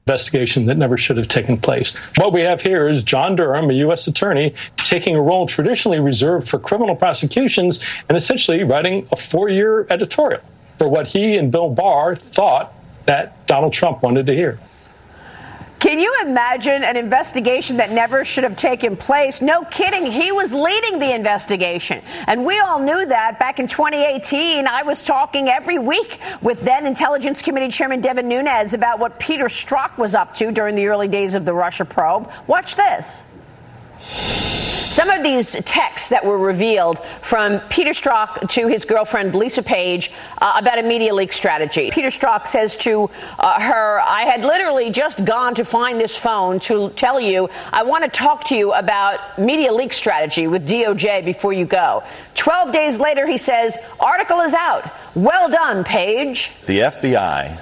[0.05, 1.95] Investigation that never should have taken place.
[2.17, 4.07] What we have here is John Durham, a U.S.
[4.07, 9.87] attorney, taking a role traditionally reserved for criminal prosecutions and essentially writing a four year
[9.89, 10.41] editorial
[10.77, 12.73] for what he and Bill Barr thought
[13.05, 14.59] that Donald Trump wanted to hear.
[15.83, 19.41] Can you imagine an investigation that never should have taken place?
[19.41, 20.09] No kidding.
[20.09, 22.01] He was leading the investigation.
[22.25, 24.65] And we all knew that back in 2018.
[24.65, 29.47] I was talking every week with then Intelligence Committee Chairman Devin Nunes about what Peter
[29.47, 32.31] Strzok was up to during the early days of the Russia probe.
[32.47, 33.25] Watch this.
[34.93, 40.11] Some of these texts that were revealed from Peter Strzok to his girlfriend Lisa Page
[40.37, 41.89] uh, about a media leak strategy.
[41.89, 46.59] Peter Strzok says to uh, her, I had literally just gone to find this phone
[46.69, 51.25] to tell you I want to talk to you about media leak strategy with DOJ
[51.25, 52.03] before you go.
[52.35, 54.93] Twelve days later, he says, article is out.
[55.15, 56.51] Well done, Page.
[56.67, 57.59] The FBI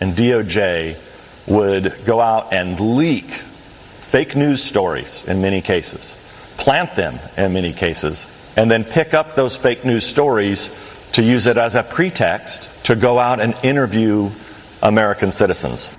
[0.00, 0.98] and DOJ
[1.46, 6.16] would go out and leak fake news stories in many cases
[6.62, 8.24] plant them in many cases,
[8.56, 10.70] and then pick up those fake news stories
[11.10, 14.30] to use it as a pretext to go out and interview
[14.80, 15.90] American citizens.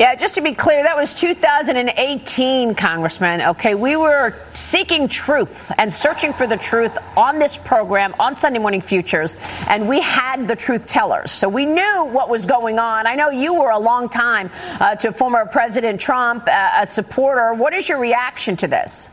[0.00, 3.42] Yeah, just to be clear, that was 2018, Congressman.
[3.42, 8.58] Okay, we were seeking truth and searching for the truth on this program on Sunday
[8.58, 9.36] Morning Futures,
[9.68, 11.30] and we had the truth tellers.
[11.30, 13.06] So we knew what was going on.
[13.06, 17.52] I know you were a long time uh, to former President Trump, uh, a supporter.
[17.52, 19.10] What is your reaction to this?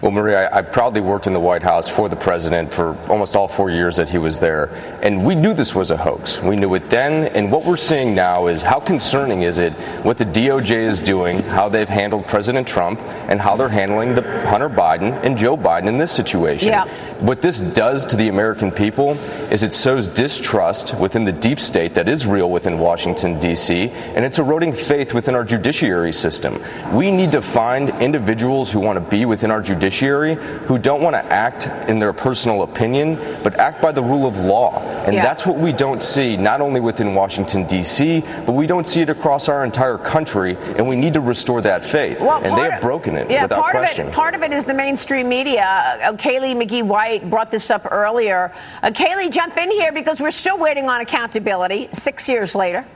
[0.00, 3.36] Well, Maria, I, I, proudly worked in the White House for the president for almost
[3.36, 4.70] all four years that he was there.
[5.02, 6.40] And we knew this was a hoax.
[6.40, 7.26] We knew it then.
[7.34, 11.42] And what we're seeing now is how concerning is it what the DOJ is doing,
[11.42, 12.98] how they've handled President Trump,
[13.28, 16.68] and how they're handling the Hunter Biden and Joe Biden in this situation.
[16.68, 16.86] Yeah.
[17.20, 19.10] What this does to the American people
[19.52, 24.24] is it sows distrust within the deep state that is real within Washington, D.C., and
[24.24, 26.58] it's eroding faith within our judiciary system.
[26.94, 31.12] We need to find individuals who want to be within our judiciary who don't want
[31.14, 34.78] to act in their personal opinion, but act by the rule of law.
[35.04, 35.22] And Yeah.
[35.22, 39.10] that's what we don't see, not only within Washington, D.C., but we don't see it
[39.10, 42.18] across our entire country, and we need to restore that faith.
[42.20, 44.06] and they have of- broken it Yeah, without part question.
[44.06, 44.16] of it.
[44.16, 45.98] Part of it is the mainstream media.
[46.02, 48.52] Uh, Kaylee McGhee White brought this up earlier.
[48.82, 51.88] Uh, Kaylee, jump in here because we're still waiting on accountability.
[51.92, 52.86] Six years later.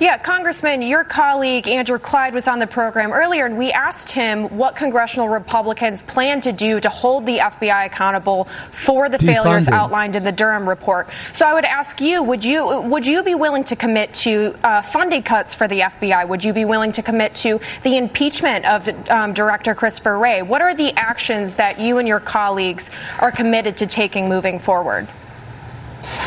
[0.00, 4.48] Yeah, Congressman, your colleague Andrew Clyde was on the program earlier, and we asked him
[4.56, 10.16] what congressional Republicans plan to do to hold the FBI accountable for the failures outlined
[10.16, 11.08] in the Durham report.
[11.32, 14.82] So I would ask you: Would you would you be willing to commit to uh,
[14.82, 16.26] funding cuts for the FBI?
[16.28, 20.42] Would you be willing to commit to the impeachment of um, Director Christopher Wray?
[20.42, 22.90] What are the actions that you and your colleagues
[23.20, 25.06] are committed to taking moving forward?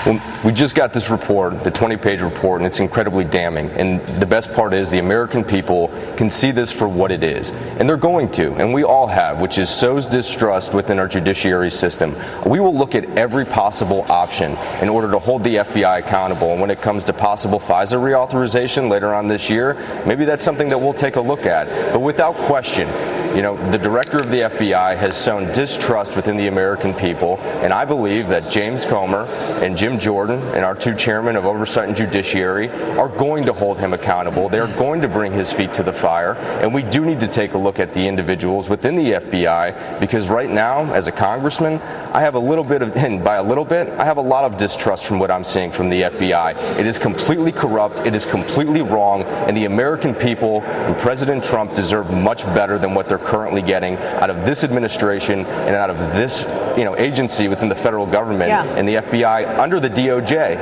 [0.05, 3.69] Well, we just got this report, the 20 page report, and it's incredibly damning.
[3.71, 7.51] And the best part is the American people can see this for what it is.
[7.79, 11.71] And they're going to, and we all have, which is sows distrust within our judiciary
[11.71, 12.15] system.
[12.45, 16.51] We will look at every possible option in order to hold the FBI accountable.
[16.51, 19.75] And when it comes to possible FISA reauthorization later on this year,
[20.05, 21.67] maybe that's something that we'll take a look at.
[21.91, 22.87] But without question,
[23.35, 27.71] you know, the director of the FBI has sown distrust within the American people, and
[27.71, 29.25] I believe that James Comer
[29.67, 33.77] and Jim Jordan and our two chairmen of Oversight and Judiciary are going to hold
[33.77, 34.47] him accountable.
[34.47, 37.53] They're going to bring his feet to the fire, and we do need to take
[37.53, 41.81] a look at the individuals within the FBI because right now, as a congressman,
[42.13, 44.45] I have a little bit of, and by a little bit, I have a lot
[44.45, 46.79] of distrust from what I'm seeing from the FBI.
[46.79, 51.73] It is completely corrupt, it is completely wrong, and the American people and President Trump
[51.73, 55.97] deserve much better than what they're currently getting out of this administration and out of
[56.15, 56.45] this,
[56.77, 58.63] you know, agency within the federal government Yeah.
[58.77, 60.55] and the FBI under the DOJ.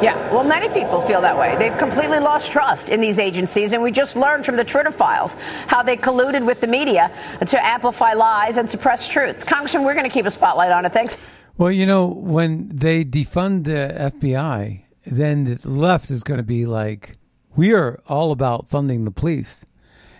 [0.00, 1.56] Yeah, well, many people feel that way.
[1.58, 5.34] They've completely lost trust in these agencies, and we just learned from the Twitter files
[5.66, 7.10] how they colluded with the media
[7.44, 9.44] to amplify lies and suppress truth.
[9.46, 10.92] Congressman, we're going to keep a spotlight on it.
[10.92, 11.18] Thanks.
[11.56, 16.64] Well, you know, when they defund the FBI, then the left is going to be
[16.66, 17.16] like,
[17.56, 19.64] we are all about funding the police.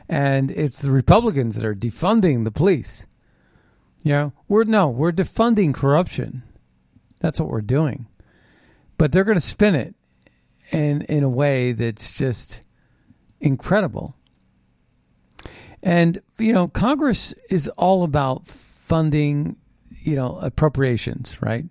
[0.08, 3.06] And it's the Republicans that are defunding the police.
[4.04, 6.42] Know, we're no, we're defunding corruption.
[7.20, 8.06] That's what we're doing.
[8.96, 9.94] But they're going to spin it
[10.70, 12.60] in in a way that's just
[13.40, 14.16] incredible.
[15.82, 19.56] And you know, Congress is all about funding,
[20.00, 21.64] you know, appropriations, right?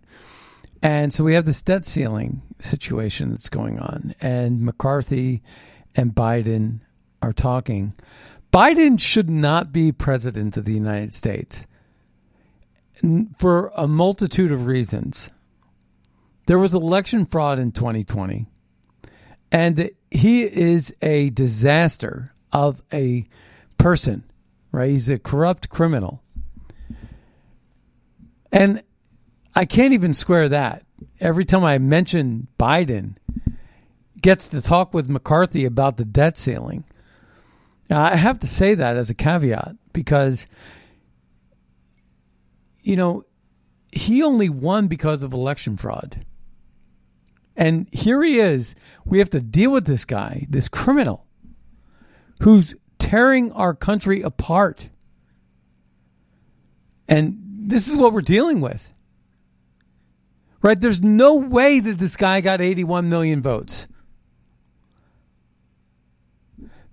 [0.82, 5.42] And so we have this debt ceiling situation that's going on, and McCarthy
[5.96, 6.82] and Biden
[7.22, 7.94] are talking.
[8.54, 11.67] Biden should not be president of the United States
[13.38, 15.30] for a multitude of reasons.
[16.48, 18.46] There was election fraud in 2020,
[19.52, 23.28] and he is a disaster of a
[23.78, 24.24] person,
[24.72, 24.90] right?
[24.90, 26.24] He's a corrupt criminal.
[28.52, 28.82] And
[29.56, 30.84] I can't even square that.
[31.20, 33.18] Every time I mention Biden,
[34.22, 36.84] gets to talk with McCarthy about the debt ceiling.
[37.90, 40.48] Now, I have to say that as a caveat because,
[42.88, 43.24] you know,
[43.92, 46.26] he only won because of election fraud.
[47.58, 48.76] And here he is.
[49.04, 51.26] We have to deal with this guy, this criminal,
[52.42, 54.88] who's tearing our country apart.
[57.10, 58.94] And this is what we're dealing with.
[60.62, 60.80] Right?
[60.80, 63.90] There's no way that this guy got 81 million votes.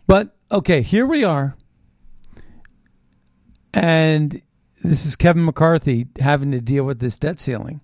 [0.09, 1.57] But okay, here we are.
[3.73, 4.43] And
[4.85, 7.81] this is Kevin McCarthy having to deal with this debt ceiling.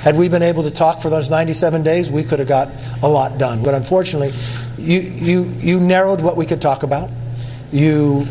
[0.00, 2.68] Had we been able to talk for those 97 days, we could have got
[3.02, 3.62] a lot done.
[3.62, 4.30] But unfortunately,
[4.78, 7.10] you, you, you narrowed what we could talk about.
[7.72, 8.24] You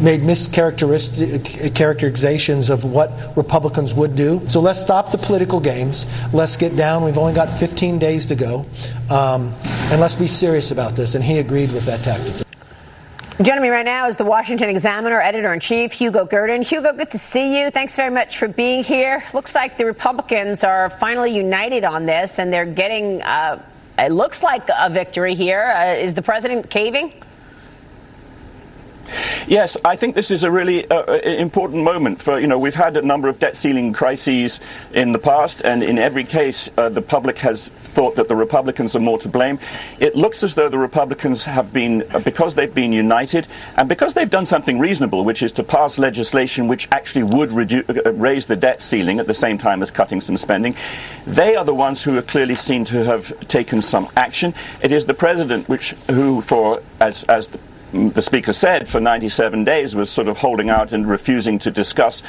[0.00, 4.46] made mischaracterizations of what Republicans would do.
[4.48, 6.04] So let's stop the political games.
[6.34, 7.04] Let's get down.
[7.04, 8.66] We've only got 15 days to go.
[9.10, 9.54] Um,
[9.90, 11.14] and let's be serious about this.
[11.14, 12.45] And he agreed with that tactic.
[13.42, 16.62] Joining me right now is the Washington Examiner editor in chief, Hugo Gurdon.
[16.62, 17.68] Hugo, good to see you.
[17.68, 19.22] Thanks very much for being here.
[19.34, 23.62] Looks like the Republicans are finally united on this, and they're getting, uh,
[23.98, 25.60] it looks like a victory here.
[25.60, 27.12] Uh, is the president caving?
[29.46, 32.96] Yes, I think this is a really uh, important moment for, you know, we've had
[32.96, 34.60] a number of debt ceiling crises
[34.92, 38.96] in the past, and in every case, uh, the public has thought that the Republicans
[38.96, 39.58] are more to blame.
[39.98, 43.46] It looks as though the Republicans have been, uh, because they've been united,
[43.76, 48.06] and because they've done something reasonable, which is to pass legislation which actually would redu-
[48.06, 50.74] uh, raise the debt ceiling at the same time as cutting some spending,
[51.26, 54.54] they are the ones who are clearly seen to have taken some action.
[54.82, 57.58] It is the president which, who, for as as the
[57.96, 62.22] the Speaker said, for 97 days was sort of holding out and refusing to discuss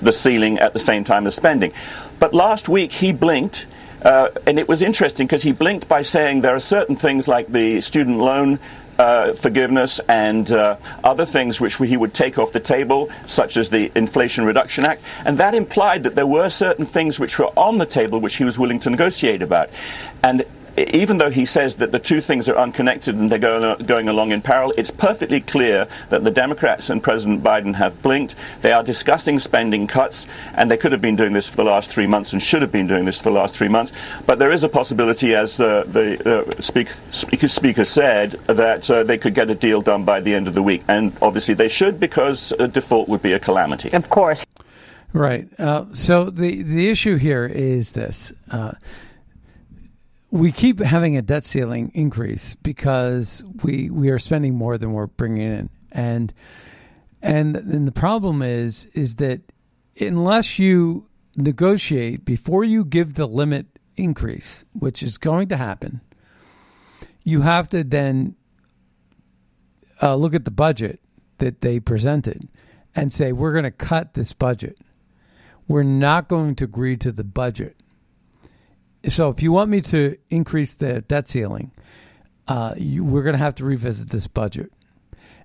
[0.00, 1.72] the ceiling at the same time as spending.
[2.18, 3.66] But last week he blinked.
[4.02, 7.48] Uh, and it was interesting because he blinked by saying there are certain things like
[7.48, 8.58] the student loan
[8.98, 13.70] uh, forgiveness and uh, other things which he would take off the table, such as
[13.70, 15.02] the Inflation Reduction Act.
[15.24, 18.44] And that implied that there were certain things which were on the table which he
[18.44, 19.70] was willing to negotiate about.
[20.22, 20.44] And
[20.76, 24.32] even though he says that the two things are unconnected and they're going, going along
[24.32, 28.34] in parallel, it's perfectly clear that the Democrats and President Biden have blinked.
[28.62, 31.90] They are discussing spending cuts, and they could have been doing this for the last
[31.90, 33.92] three months and should have been doing this for the last three months.
[34.26, 39.02] But there is a possibility, as uh, the uh, speak, speaker, speaker, said, that uh,
[39.04, 40.82] they could get a deal done by the end of the week.
[40.88, 43.92] And obviously they should, because a default would be a calamity.
[43.92, 44.44] Of course.
[45.12, 45.48] Right.
[45.60, 48.72] Uh, so the the issue here is this uh,
[50.34, 55.06] we keep having a debt ceiling increase because we we are spending more than we're
[55.06, 56.34] bringing in, and
[57.22, 59.42] and the problem is is that
[60.00, 63.66] unless you negotiate before you give the limit
[63.96, 66.00] increase, which is going to happen,
[67.22, 68.34] you have to then
[70.02, 70.98] uh, look at the budget
[71.38, 72.48] that they presented
[72.96, 74.78] and say we're going to cut this budget.
[75.68, 77.76] We're not going to agree to the budget
[79.08, 81.70] so if you want me to increase the debt ceiling,
[82.48, 84.72] uh, you, we're going to have to revisit this budget,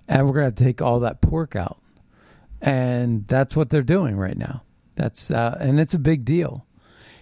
[0.08, 1.78] and we're going to take all that pork out,
[2.60, 4.62] and that's what they're doing right now.
[4.96, 6.66] That's uh, and it's a big deal.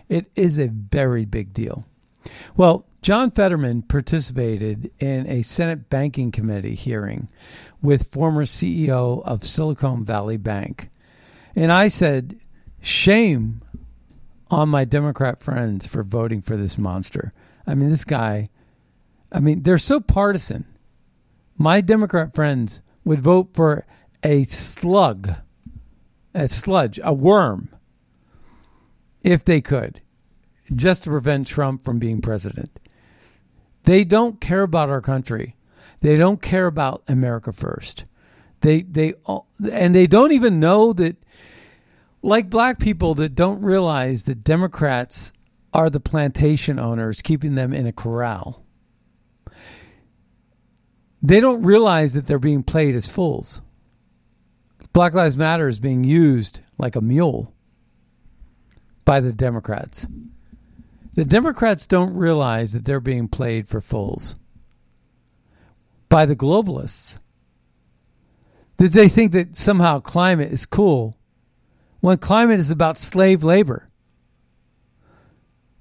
[0.08, 1.84] It is a very big deal.
[2.56, 7.28] Well, John Fetterman participated in a Senate Banking Committee hearing
[7.80, 10.90] with former CEO of Silicon Valley Bank,
[11.54, 12.38] and I said,
[12.80, 13.62] "Shame
[14.50, 17.32] on my Democrat friends for voting for this monster.
[17.66, 18.48] I mean, this guy,
[19.30, 20.64] I mean, they're so partisan.
[21.56, 23.86] My Democrat friends would vote for
[24.22, 25.34] a slug,
[26.34, 27.68] a sludge, a worm,
[29.22, 30.00] if they could,
[30.74, 32.78] just to prevent Trump from being president.
[33.84, 35.56] They don't care about our country.
[36.00, 38.04] They don't care about America first.
[38.60, 39.14] They they
[39.72, 41.16] and they don't even know that
[42.22, 45.32] like black people that don't realize that Democrats
[45.72, 48.64] are the plantation owners keeping them in a corral.
[51.22, 53.60] They don't realize that they're being played as fools.
[54.92, 57.54] Black Lives Matter is being used like a mule
[59.04, 60.06] by the Democrats.
[61.14, 64.36] The Democrats don't realize that they're being played for fools
[66.08, 67.18] by the globalists.
[68.76, 71.17] That they think that somehow climate is cool
[72.00, 73.88] when climate is about slave labor.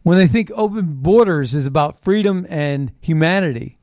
[0.04, 3.78] When they think open borders is about freedom and humanity.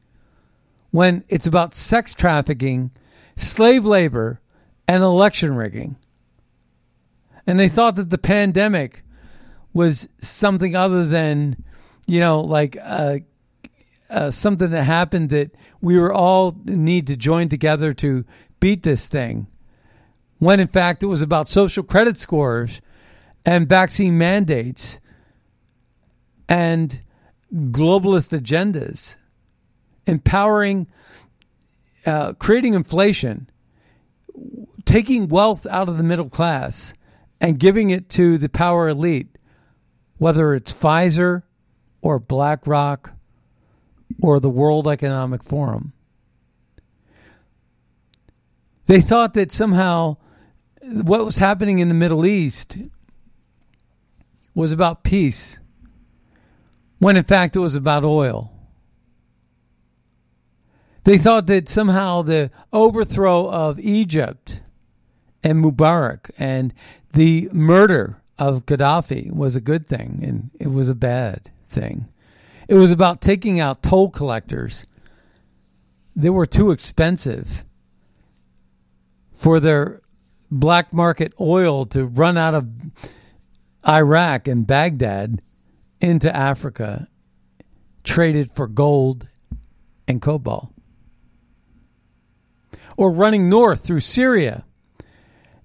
[0.90, 2.92] When it's about sex trafficking,
[3.36, 4.40] slave labor,
[4.88, 5.96] and election rigging.
[7.46, 9.02] And they thought that the pandemic
[9.74, 11.62] was something other than,
[12.06, 13.18] you know, like uh,
[14.08, 18.24] uh, something that happened that we were all need to join together to
[18.60, 19.46] beat this thing
[20.38, 22.80] when in fact it was about social credit scores
[23.46, 24.98] and vaccine mandates
[26.48, 27.02] and
[27.52, 29.16] globalist agendas,
[30.06, 30.86] empowering,
[32.06, 33.48] uh, creating inflation,
[34.84, 36.94] taking wealth out of the middle class
[37.40, 39.28] and giving it to the power elite,
[40.18, 41.42] whether it's Pfizer
[42.00, 43.12] or BlackRock
[44.20, 45.92] or the World Economic Forum.
[48.86, 50.18] They thought that somehow
[50.86, 52.76] what was happening in the Middle East
[54.54, 55.58] was about peace,
[56.98, 58.52] when in fact it was about oil.
[61.04, 64.62] They thought that somehow the overthrow of Egypt
[65.42, 66.72] and Mubarak and
[67.12, 72.08] the murder of Gaddafi was a good thing, and it was a bad thing.
[72.68, 74.86] It was about taking out toll collectors.
[76.16, 77.64] They were too expensive
[79.34, 80.00] for their
[80.50, 82.70] black market oil to run out of
[83.86, 85.40] Iraq and Baghdad
[86.00, 87.08] into Africa,
[88.02, 89.28] traded for gold
[90.08, 90.70] and cobalt.
[92.96, 94.64] or running north through Syria.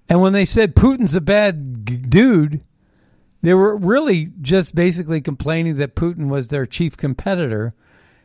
[0.08, 2.64] And when they said Putin's a bad g- dude,
[3.42, 7.72] they were really just basically complaining that Putin was their chief competitor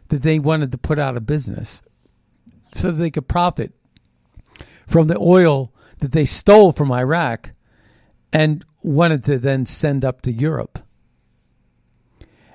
[0.07, 1.83] that they wanted to put out of business
[2.71, 3.73] so they could profit
[4.87, 5.71] from the oil
[6.05, 7.51] that they stole from Iraq
[8.31, 10.77] and wanted to then send up to Europe.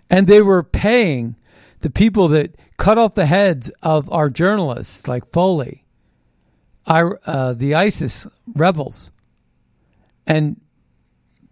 [0.08, 1.34] And they were paying
[1.80, 5.84] the people that cut off the heads of our journalists like Foley,
[6.86, 9.10] our, uh, the ISIS rebels.
[10.28, 10.60] And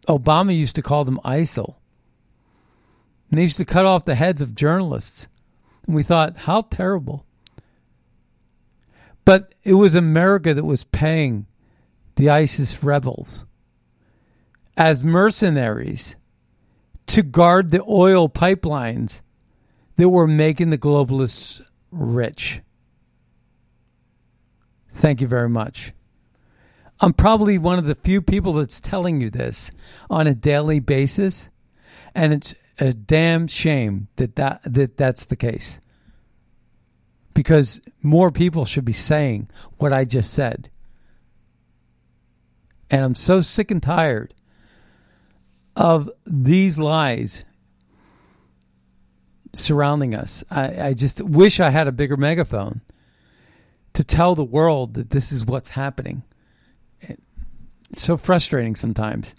[0.07, 1.75] Obama used to call them ISIL.
[3.29, 5.27] And they used to cut off the heads of journalists.
[5.85, 7.27] And we thought, how terrible.
[9.25, 11.48] But it was America that was paying
[12.19, 13.47] the ISIS rebels
[14.77, 16.16] as mercenaries
[17.07, 19.23] to guard the oil pipelines
[19.95, 21.62] that were making the globalists
[21.93, 22.61] rich.
[24.93, 25.93] Thank you very much.
[26.99, 29.71] I'm probably one of the few people that's telling you this
[30.11, 31.51] on a daily basis,
[32.16, 35.81] and it's a damn shame that, that, that that's the case.
[37.33, 40.69] Because more people should be saying what I just said.
[42.91, 44.34] And I'm so sick and tired
[45.76, 47.45] of these lies
[49.53, 50.45] surrounding us.
[50.51, 52.80] I, I just wish I had a bigger megaphone
[53.95, 56.22] to tell the world that this is what's happening.
[57.01, 59.34] It's so frustrating sometimes.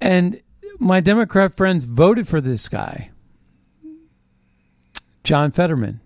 [0.00, 0.40] And
[0.78, 3.10] my Democrat friends voted for this guy,
[5.24, 6.00] John Fetterman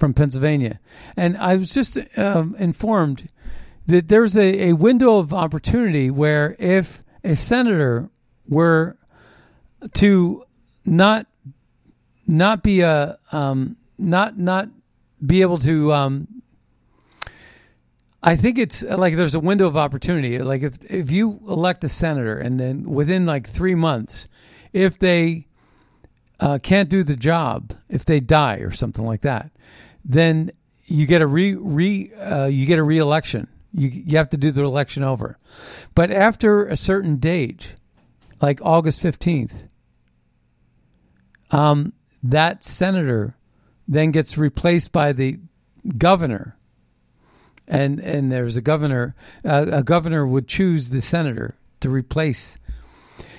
[0.00, 0.80] from Pennsylvania.
[1.16, 3.28] And I was just um, informed
[3.86, 8.10] that there's a, a window of opportunity where if a senator
[8.48, 8.96] were
[9.94, 10.44] to
[10.84, 11.26] not
[12.26, 14.68] not be a um, not not
[15.24, 16.42] be able to um,
[18.22, 20.38] I think it's like there's a window of opportunity.
[20.38, 24.28] Like if if you elect a senator and then within like three months,
[24.72, 25.46] if they
[26.38, 29.50] uh, can't do the job, if they die or something like that,
[30.04, 30.50] then
[30.86, 33.48] you get a re re uh, you get a reelection.
[33.72, 35.38] You you have to do the election over,
[35.94, 37.76] but after a certain date,
[38.40, 39.68] like August fifteenth,
[41.50, 41.92] um,
[42.22, 43.36] that senator
[43.86, 45.38] then gets replaced by the
[45.96, 46.56] governor
[47.70, 49.14] and and there's a governor.
[49.44, 52.58] Uh, a governor would choose the senator to replace.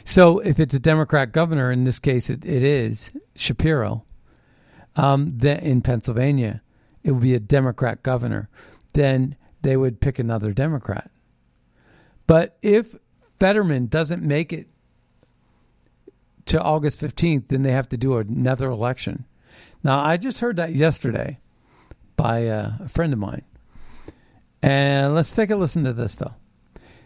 [0.03, 4.05] So if it's a Democrat governor, in this case it, it is Shapiro,
[4.95, 6.61] um, that in Pennsylvania,
[7.03, 8.49] it would be a Democrat governor.
[8.93, 11.11] Then they would pick another Democrat.
[12.27, 12.95] But if
[13.39, 14.67] Fetterman doesn't make it
[16.45, 19.25] to August 15th, then they have to do another election.
[19.83, 21.39] Now, I just heard that yesterday
[22.15, 23.43] by uh, a friend of mine.
[24.61, 26.35] And let's take a listen to this though.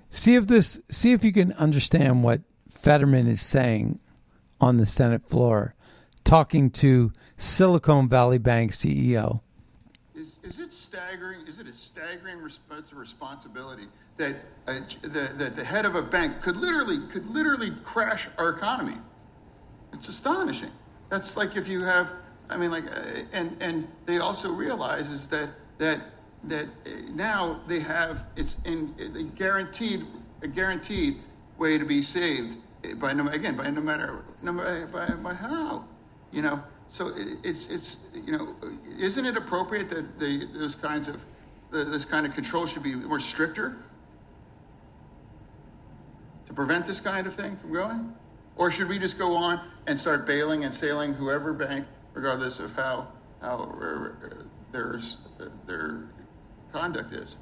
[0.09, 3.99] See if this see if you can understand what Fetterman is saying
[4.59, 5.73] on the Senate floor,
[6.23, 9.41] talking to Silicon Valley Bank CEO.
[10.13, 11.45] Is, is it staggering?
[11.47, 14.35] Is it a staggering resp- responsibility that
[14.67, 18.97] uh, the, that the head of a bank could literally could literally crash our economy?
[19.93, 20.71] It's astonishing.
[21.09, 22.13] That's like if you have,
[22.49, 25.99] I mean, like, uh, and and they also realize is that that
[26.45, 30.05] that uh, now they have it's in a guaranteed
[30.41, 31.17] a guaranteed
[31.57, 32.57] way to be saved
[32.99, 35.83] by no again by no matter no matter by, by how
[36.31, 37.11] you know so
[37.43, 38.55] it's it's you know
[38.97, 41.23] isn't it appropriate that the those kinds of
[41.71, 43.77] the, this kind of control should be more stricter
[46.45, 48.13] to prevent this kind of thing from going
[48.55, 52.73] or should we just go on and start bailing and sailing whoever bank regardless of
[52.75, 53.07] how
[53.41, 54.09] how uh,
[54.71, 55.17] there's
[55.67, 56.05] their
[56.71, 57.37] conduct is.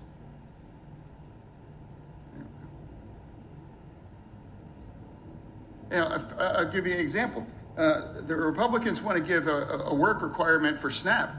[5.91, 7.45] You know, I'll give you an example.
[7.77, 11.33] Uh, the Republicans want to give a, a, work requirement for SNAP.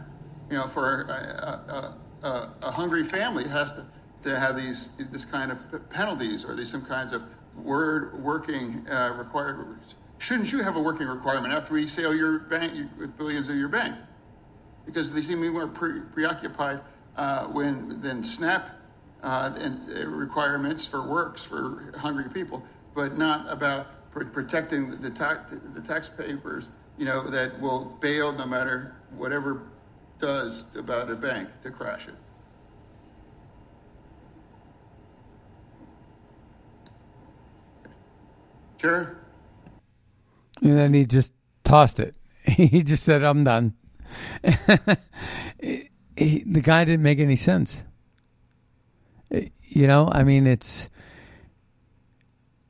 [0.50, 1.94] You know, for a,
[2.26, 3.86] a, a, hungry family has to,
[4.22, 7.22] to have these this kind of penalties or these some kinds of
[7.56, 9.64] word working uh, required.
[10.18, 13.68] Shouldn't you have a working requirement after we sell your bank with billions of your
[13.68, 13.94] bank?
[14.86, 16.80] Because they seem to be more pre- preoccupied
[17.16, 18.68] uh, when than SNAP
[19.22, 22.62] uh, and uh, requirements for works for hungry people,
[22.94, 28.94] but not about protecting the, tax the taxpayers, you know, that will bail no matter
[29.16, 29.62] whatever
[30.18, 32.14] does about a bank to crash it.
[38.80, 39.16] Sure.
[40.62, 41.34] And then he just
[41.64, 42.14] tossed it.
[42.44, 43.72] He just said, "I'm done."
[45.62, 47.84] he, the guy didn't make any sense.
[49.30, 50.90] You know, I mean, it's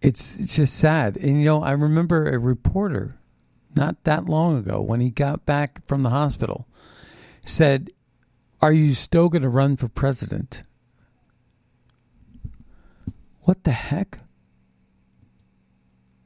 [0.05, 1.17] it's it's just sad.
[1.17, 3.17] And you know, I remember a reporter
[3.75, 6.69] not that long ago when he got back from the hospital
[7.41, 7.91] said,
[8.61, 10.63] "Are you still going to run for president?"
[13.41, 14.21] What the heck?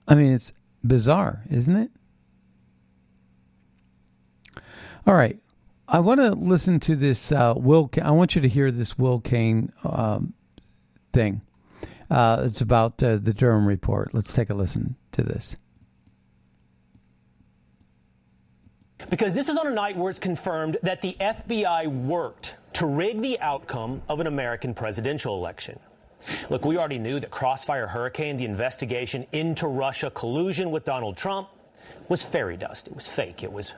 [0.09, 0.53] I mean, it's
[0.85, 1.91] bizarre, isn't it?
[5.07, 5.39] All right.
[5.87, 7.91] I want to listen to this uh, Will.
[8.03, 10.35] I want you to hear this Will Cain um,
[11.13, 11.43] thing.
[12.11, 14.15] Uh, it's about uh, the Durham report.
[14.15, 15.57] Let's take a listen to this.
[19.11, 23.21] Because this is on a night where it's confirmed that the FBI worked to rig
[23.21, 25.79] the outcome of an American presidential election.
[26.51, 31.49] Look, we already knew that Crossfire Hurricane, the investigation into Russia collusion with Donald Trump,
[32.09, 32.89] was fairy dust.
[32.89, 33.43] It was fake.
[33.43, 33.73] It was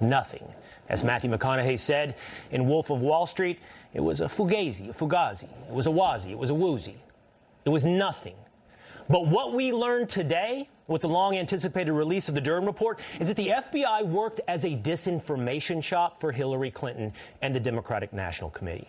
[0.00, 0.46] nothing.
[0.88, 2.16] As Matthew McConaughey said
[2.50, 3.58] in Wolf of Wall Street,
[3.92, 5.48] it was a fugazi, a fugazi.
[5.68, 6.96] It was a wazi, it was a woozy.
[7.64, 8.36] It was nothing.
[9.08, 13.28] But what we learned today with the long anticipated release of the Durham report is
[13.28, 17.12] that the FBI worked as a disinformation shop for Hillary Clinton
[17.42, 18.88] and the Democratic National Committee.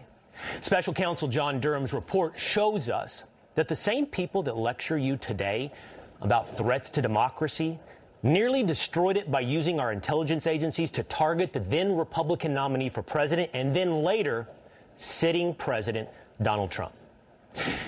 [0.61, 3.23] Special counsel John Durham's report shows us
[3.55, 5.71] that the same people that lecture you today
[6.21, 7.79] about threats to democracy
[8.23, 13.01] nearly destroyed it by using our intelligence agencies to target the then Republican nominee for
[13.01, 14.47] president and then later
[14.95, 16.09] sitting President
[16.41, 16.93] Donald Trump.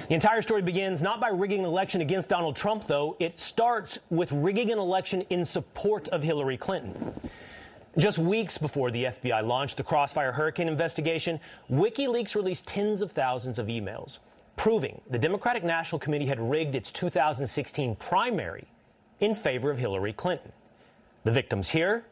[0.07, 3.15] The entire story begins not by rigging an election against Donald Trump, though.
[3.20, 7.13] It starts with rigging an election in support of Hillary Clinton.
[7.97, 11.39] Just weeks before the FBI launched the Crossfire Hurricane investigation,
[11.70, 14.20] WikiLeaks released tens of thousands of emails
[14.57, 18.65] proving the Democratic National Committee had rigged its 2016 primary
[19.20, 20.51] in favor of Hillary Clinton.
[21.24, 22.03] The victims here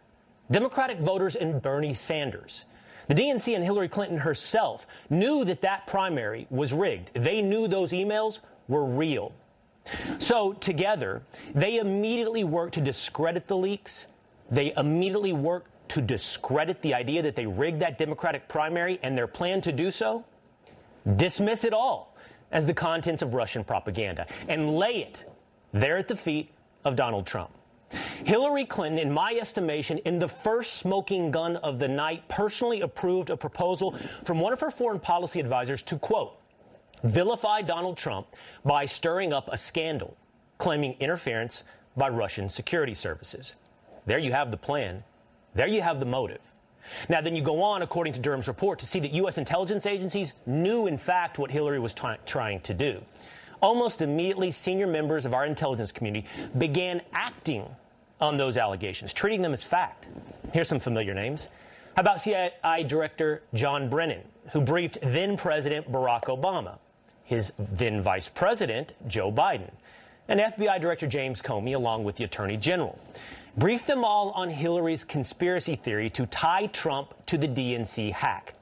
[0.49, 2.65] Democratic voters and Bernie Sanders.
[3.07, 7.11] The DNC and Hillary Clinton herself knew that that primary was rigged.
[7.13, 9.33] They knew those emails were real.
[10.17, 11.21] So, together,
[11.53, 14.07] they immediately worked to discredit the leaks.
[14.49, 19.27] They immediately worked to discredit the idea that they rigged that Democratic primary, and their
[19.27, 20.25] plan to do so?
[21.15, 22.15] Dismiss it all
[22.51, 25.25] as the contents of Russian propaganda and lay it
[25.71, 26.51] there at the feet
[26.83, 27.51] of Donald Trump.
[28.23, 33.29] Hillary Clinton, in my estimation, in the first smoking gun of the night, personally approved
[33.29, 36.36] a proposal from one of her foreign policy advisors to, quote,
[37.03, 38.27] vilify Donald Trump
[38.63, 40.17] by stirring up a scandal,
[40.57, 41.63] claiming interference
[41.95, 43.55] by Russian security services.
[44.05, 45.03] There you have the plan.
[45.53, 46.41] There you have the motive.
[47.09, 49.38] Now, then you go on, according to Durham's report, to see that U.S.
[49.38, 53.01] intelligence agencies knew, in fact, what Hillary was try- trying to do.
[53.61, 56.27] Almost immediately, senior members of our intelligence community
[56.57, 57.65] began acting
[58.21, 60.07] on those allegations, treating them as fact.
[60.53, 61.49] Here's some familiar names.
[61.95, 66.77] How about CIA Director John Brennan, who briefed then President Barack Obama,
[67.23, 69.71] his then Vice President Joe Biden,
[70.27, 72.99] and FBI Director James Comey, along with the Attorney General?
[73.57, 78.53] Briefed them all on Hillary's conspiracy theory to tie Trump to the DNC hack.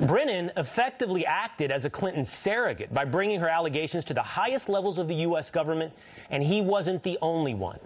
[0.00, 4.98] Brennan effectively acted as a Clinton surrogate by bringing her allegations to the highest levels
[4.98, 5.50] of the U.S.
[5.50, 5.92] government,
[6.30, 7.80] and he wasn't the only one.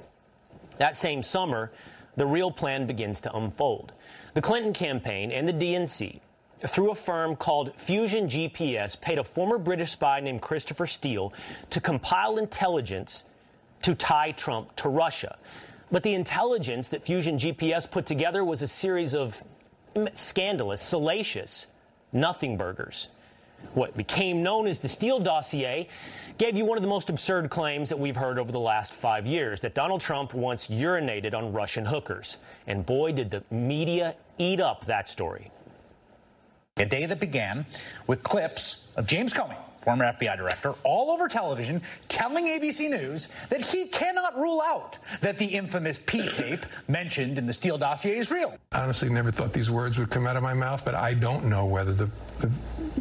[0.79, 1.73] That same summer,
[2.17, 3.93] the real plan begins to unfold.
[4.35, 6.21] The Clinton campaign and the DNC,
[6.67, 11.33] through a firm called Fusion GPS, paid a former British spy named Christopher Steele
[11.71, 13.25] to compile intelligence
[13.83, 15.39] to tie Trump to Russia.
[15.91, 19.43] But the intelligence that Fusion GPS put together was a series of
[20.15, 21.67] scandalous, salacious
[22.13, 23.09] nothing burgers.
[23.75, 25.89] What became known as the Steele dossier
[26.39, 29.27] gave you one of the most absurd claims that we've heard over the last five
[29.27, 32.37] years that Donald Trump once urinated on Russian hookers.
[32.67, 35.51] And boy, did the media eat up that story.
[36.77, 37.67] A day that began
[38.07, 39.57] with clips of James Comey
[39.89, 45.39] former FBI director, all over television telling ABC News that he cannot rule out that
[45.39, 48.55] the infamous P tape mentioned in the Steele dossier is real.
[48.73, 51.65] Honestly, never thought these words would come out of my mouth, but I don't know
[51.65, 52.51] whether the, the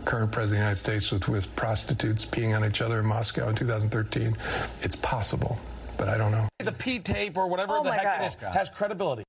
[0.05, 3.49] current president of the United States was with prostitutes peeing on each other in Moscow
[3.49, 4.38] in 2013.
[4.81, 5.59] It's possible,
[5.97, 6.47] but I don't know.
[6.59, 8.21] The P tape or whatever oh the heck God.
[8.21, 9.25] it is has credibility.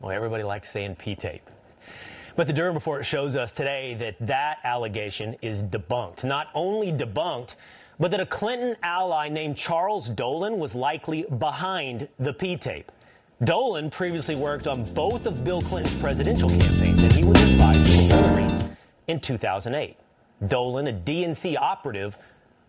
[0.00, 1.50] Well, everybody likes saying P tape.
[2.40, 6.24] But the Durham report shows us today that that allegation is debunked.
[6.24, 7.54] Not only debunked,
[7.98, 12.90] but that a Clinton ally named Charles Dolan was likely behind the P tape.
[13.44, 18.74] Dolan previously worked on both of Bill Clinton's presidential campaigns, and he was advised Hillary
[19.06, 19.98] in 2008.
[20.48, 22.16] Dolan, a DNC operative,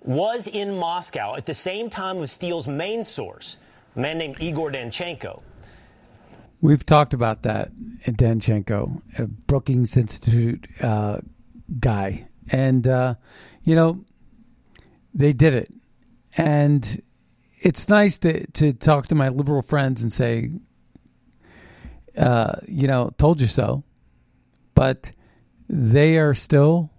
[0.04, 3.56] was in Moscow at the same time as Steele's main source,
[3.96, 5.42] a man named Igor Danchenko.
[6.62, 7.72] We've talked about that,
[8.06, 11.22] Danchenko, a Brookings Institute uh,
[11.80, 13.16] guy, and uh,
[13.64, 14.06] you know
[15.12, 15.74] they did it,
[16.38, 17.02] and
[17.60, 20.52] it's nice to to talk to my liberal friends and say,
[22.16, 23.84] uh, you know, told you so,
[24.76, 25.12] but
[25.68, 26.92] they are still,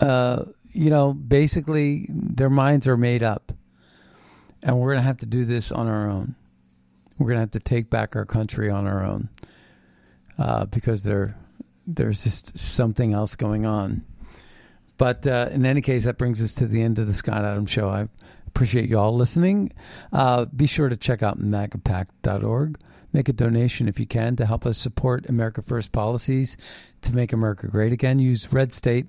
[0.00, 3.50] uh, you know, basically their minds are made up,
[4.62, 6.34] and we're gonna have to do this on our own.
[7.18, 9.28] We're going to have to take back our country on our own
[10.38, 11.36] uh, because there,
[11.86, 14.04] there's just something else going on.
[14.98, 17.70] But uh, in any case, that brings us to the end of the Scott Adams
[17.70, 17.88] Show.
[17.88, 18.08] I
[18.46, 19.72] appreciate you all listening.
[20.12, 22.78] Uh, be sure to check out magapack.org.
[23.12, 26.56] Make a donation if you can to help us support America First policies
[27.02, 28.18] to make America great again.
[28.18, 29.06] Use Red State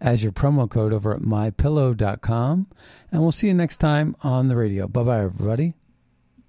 [0.00, 2.66] as your promo code over at mypillow.com.
[3.12, 4.88] And we'll see you next time on the radio.
[4.88, 5.74] Bye bye, everybody.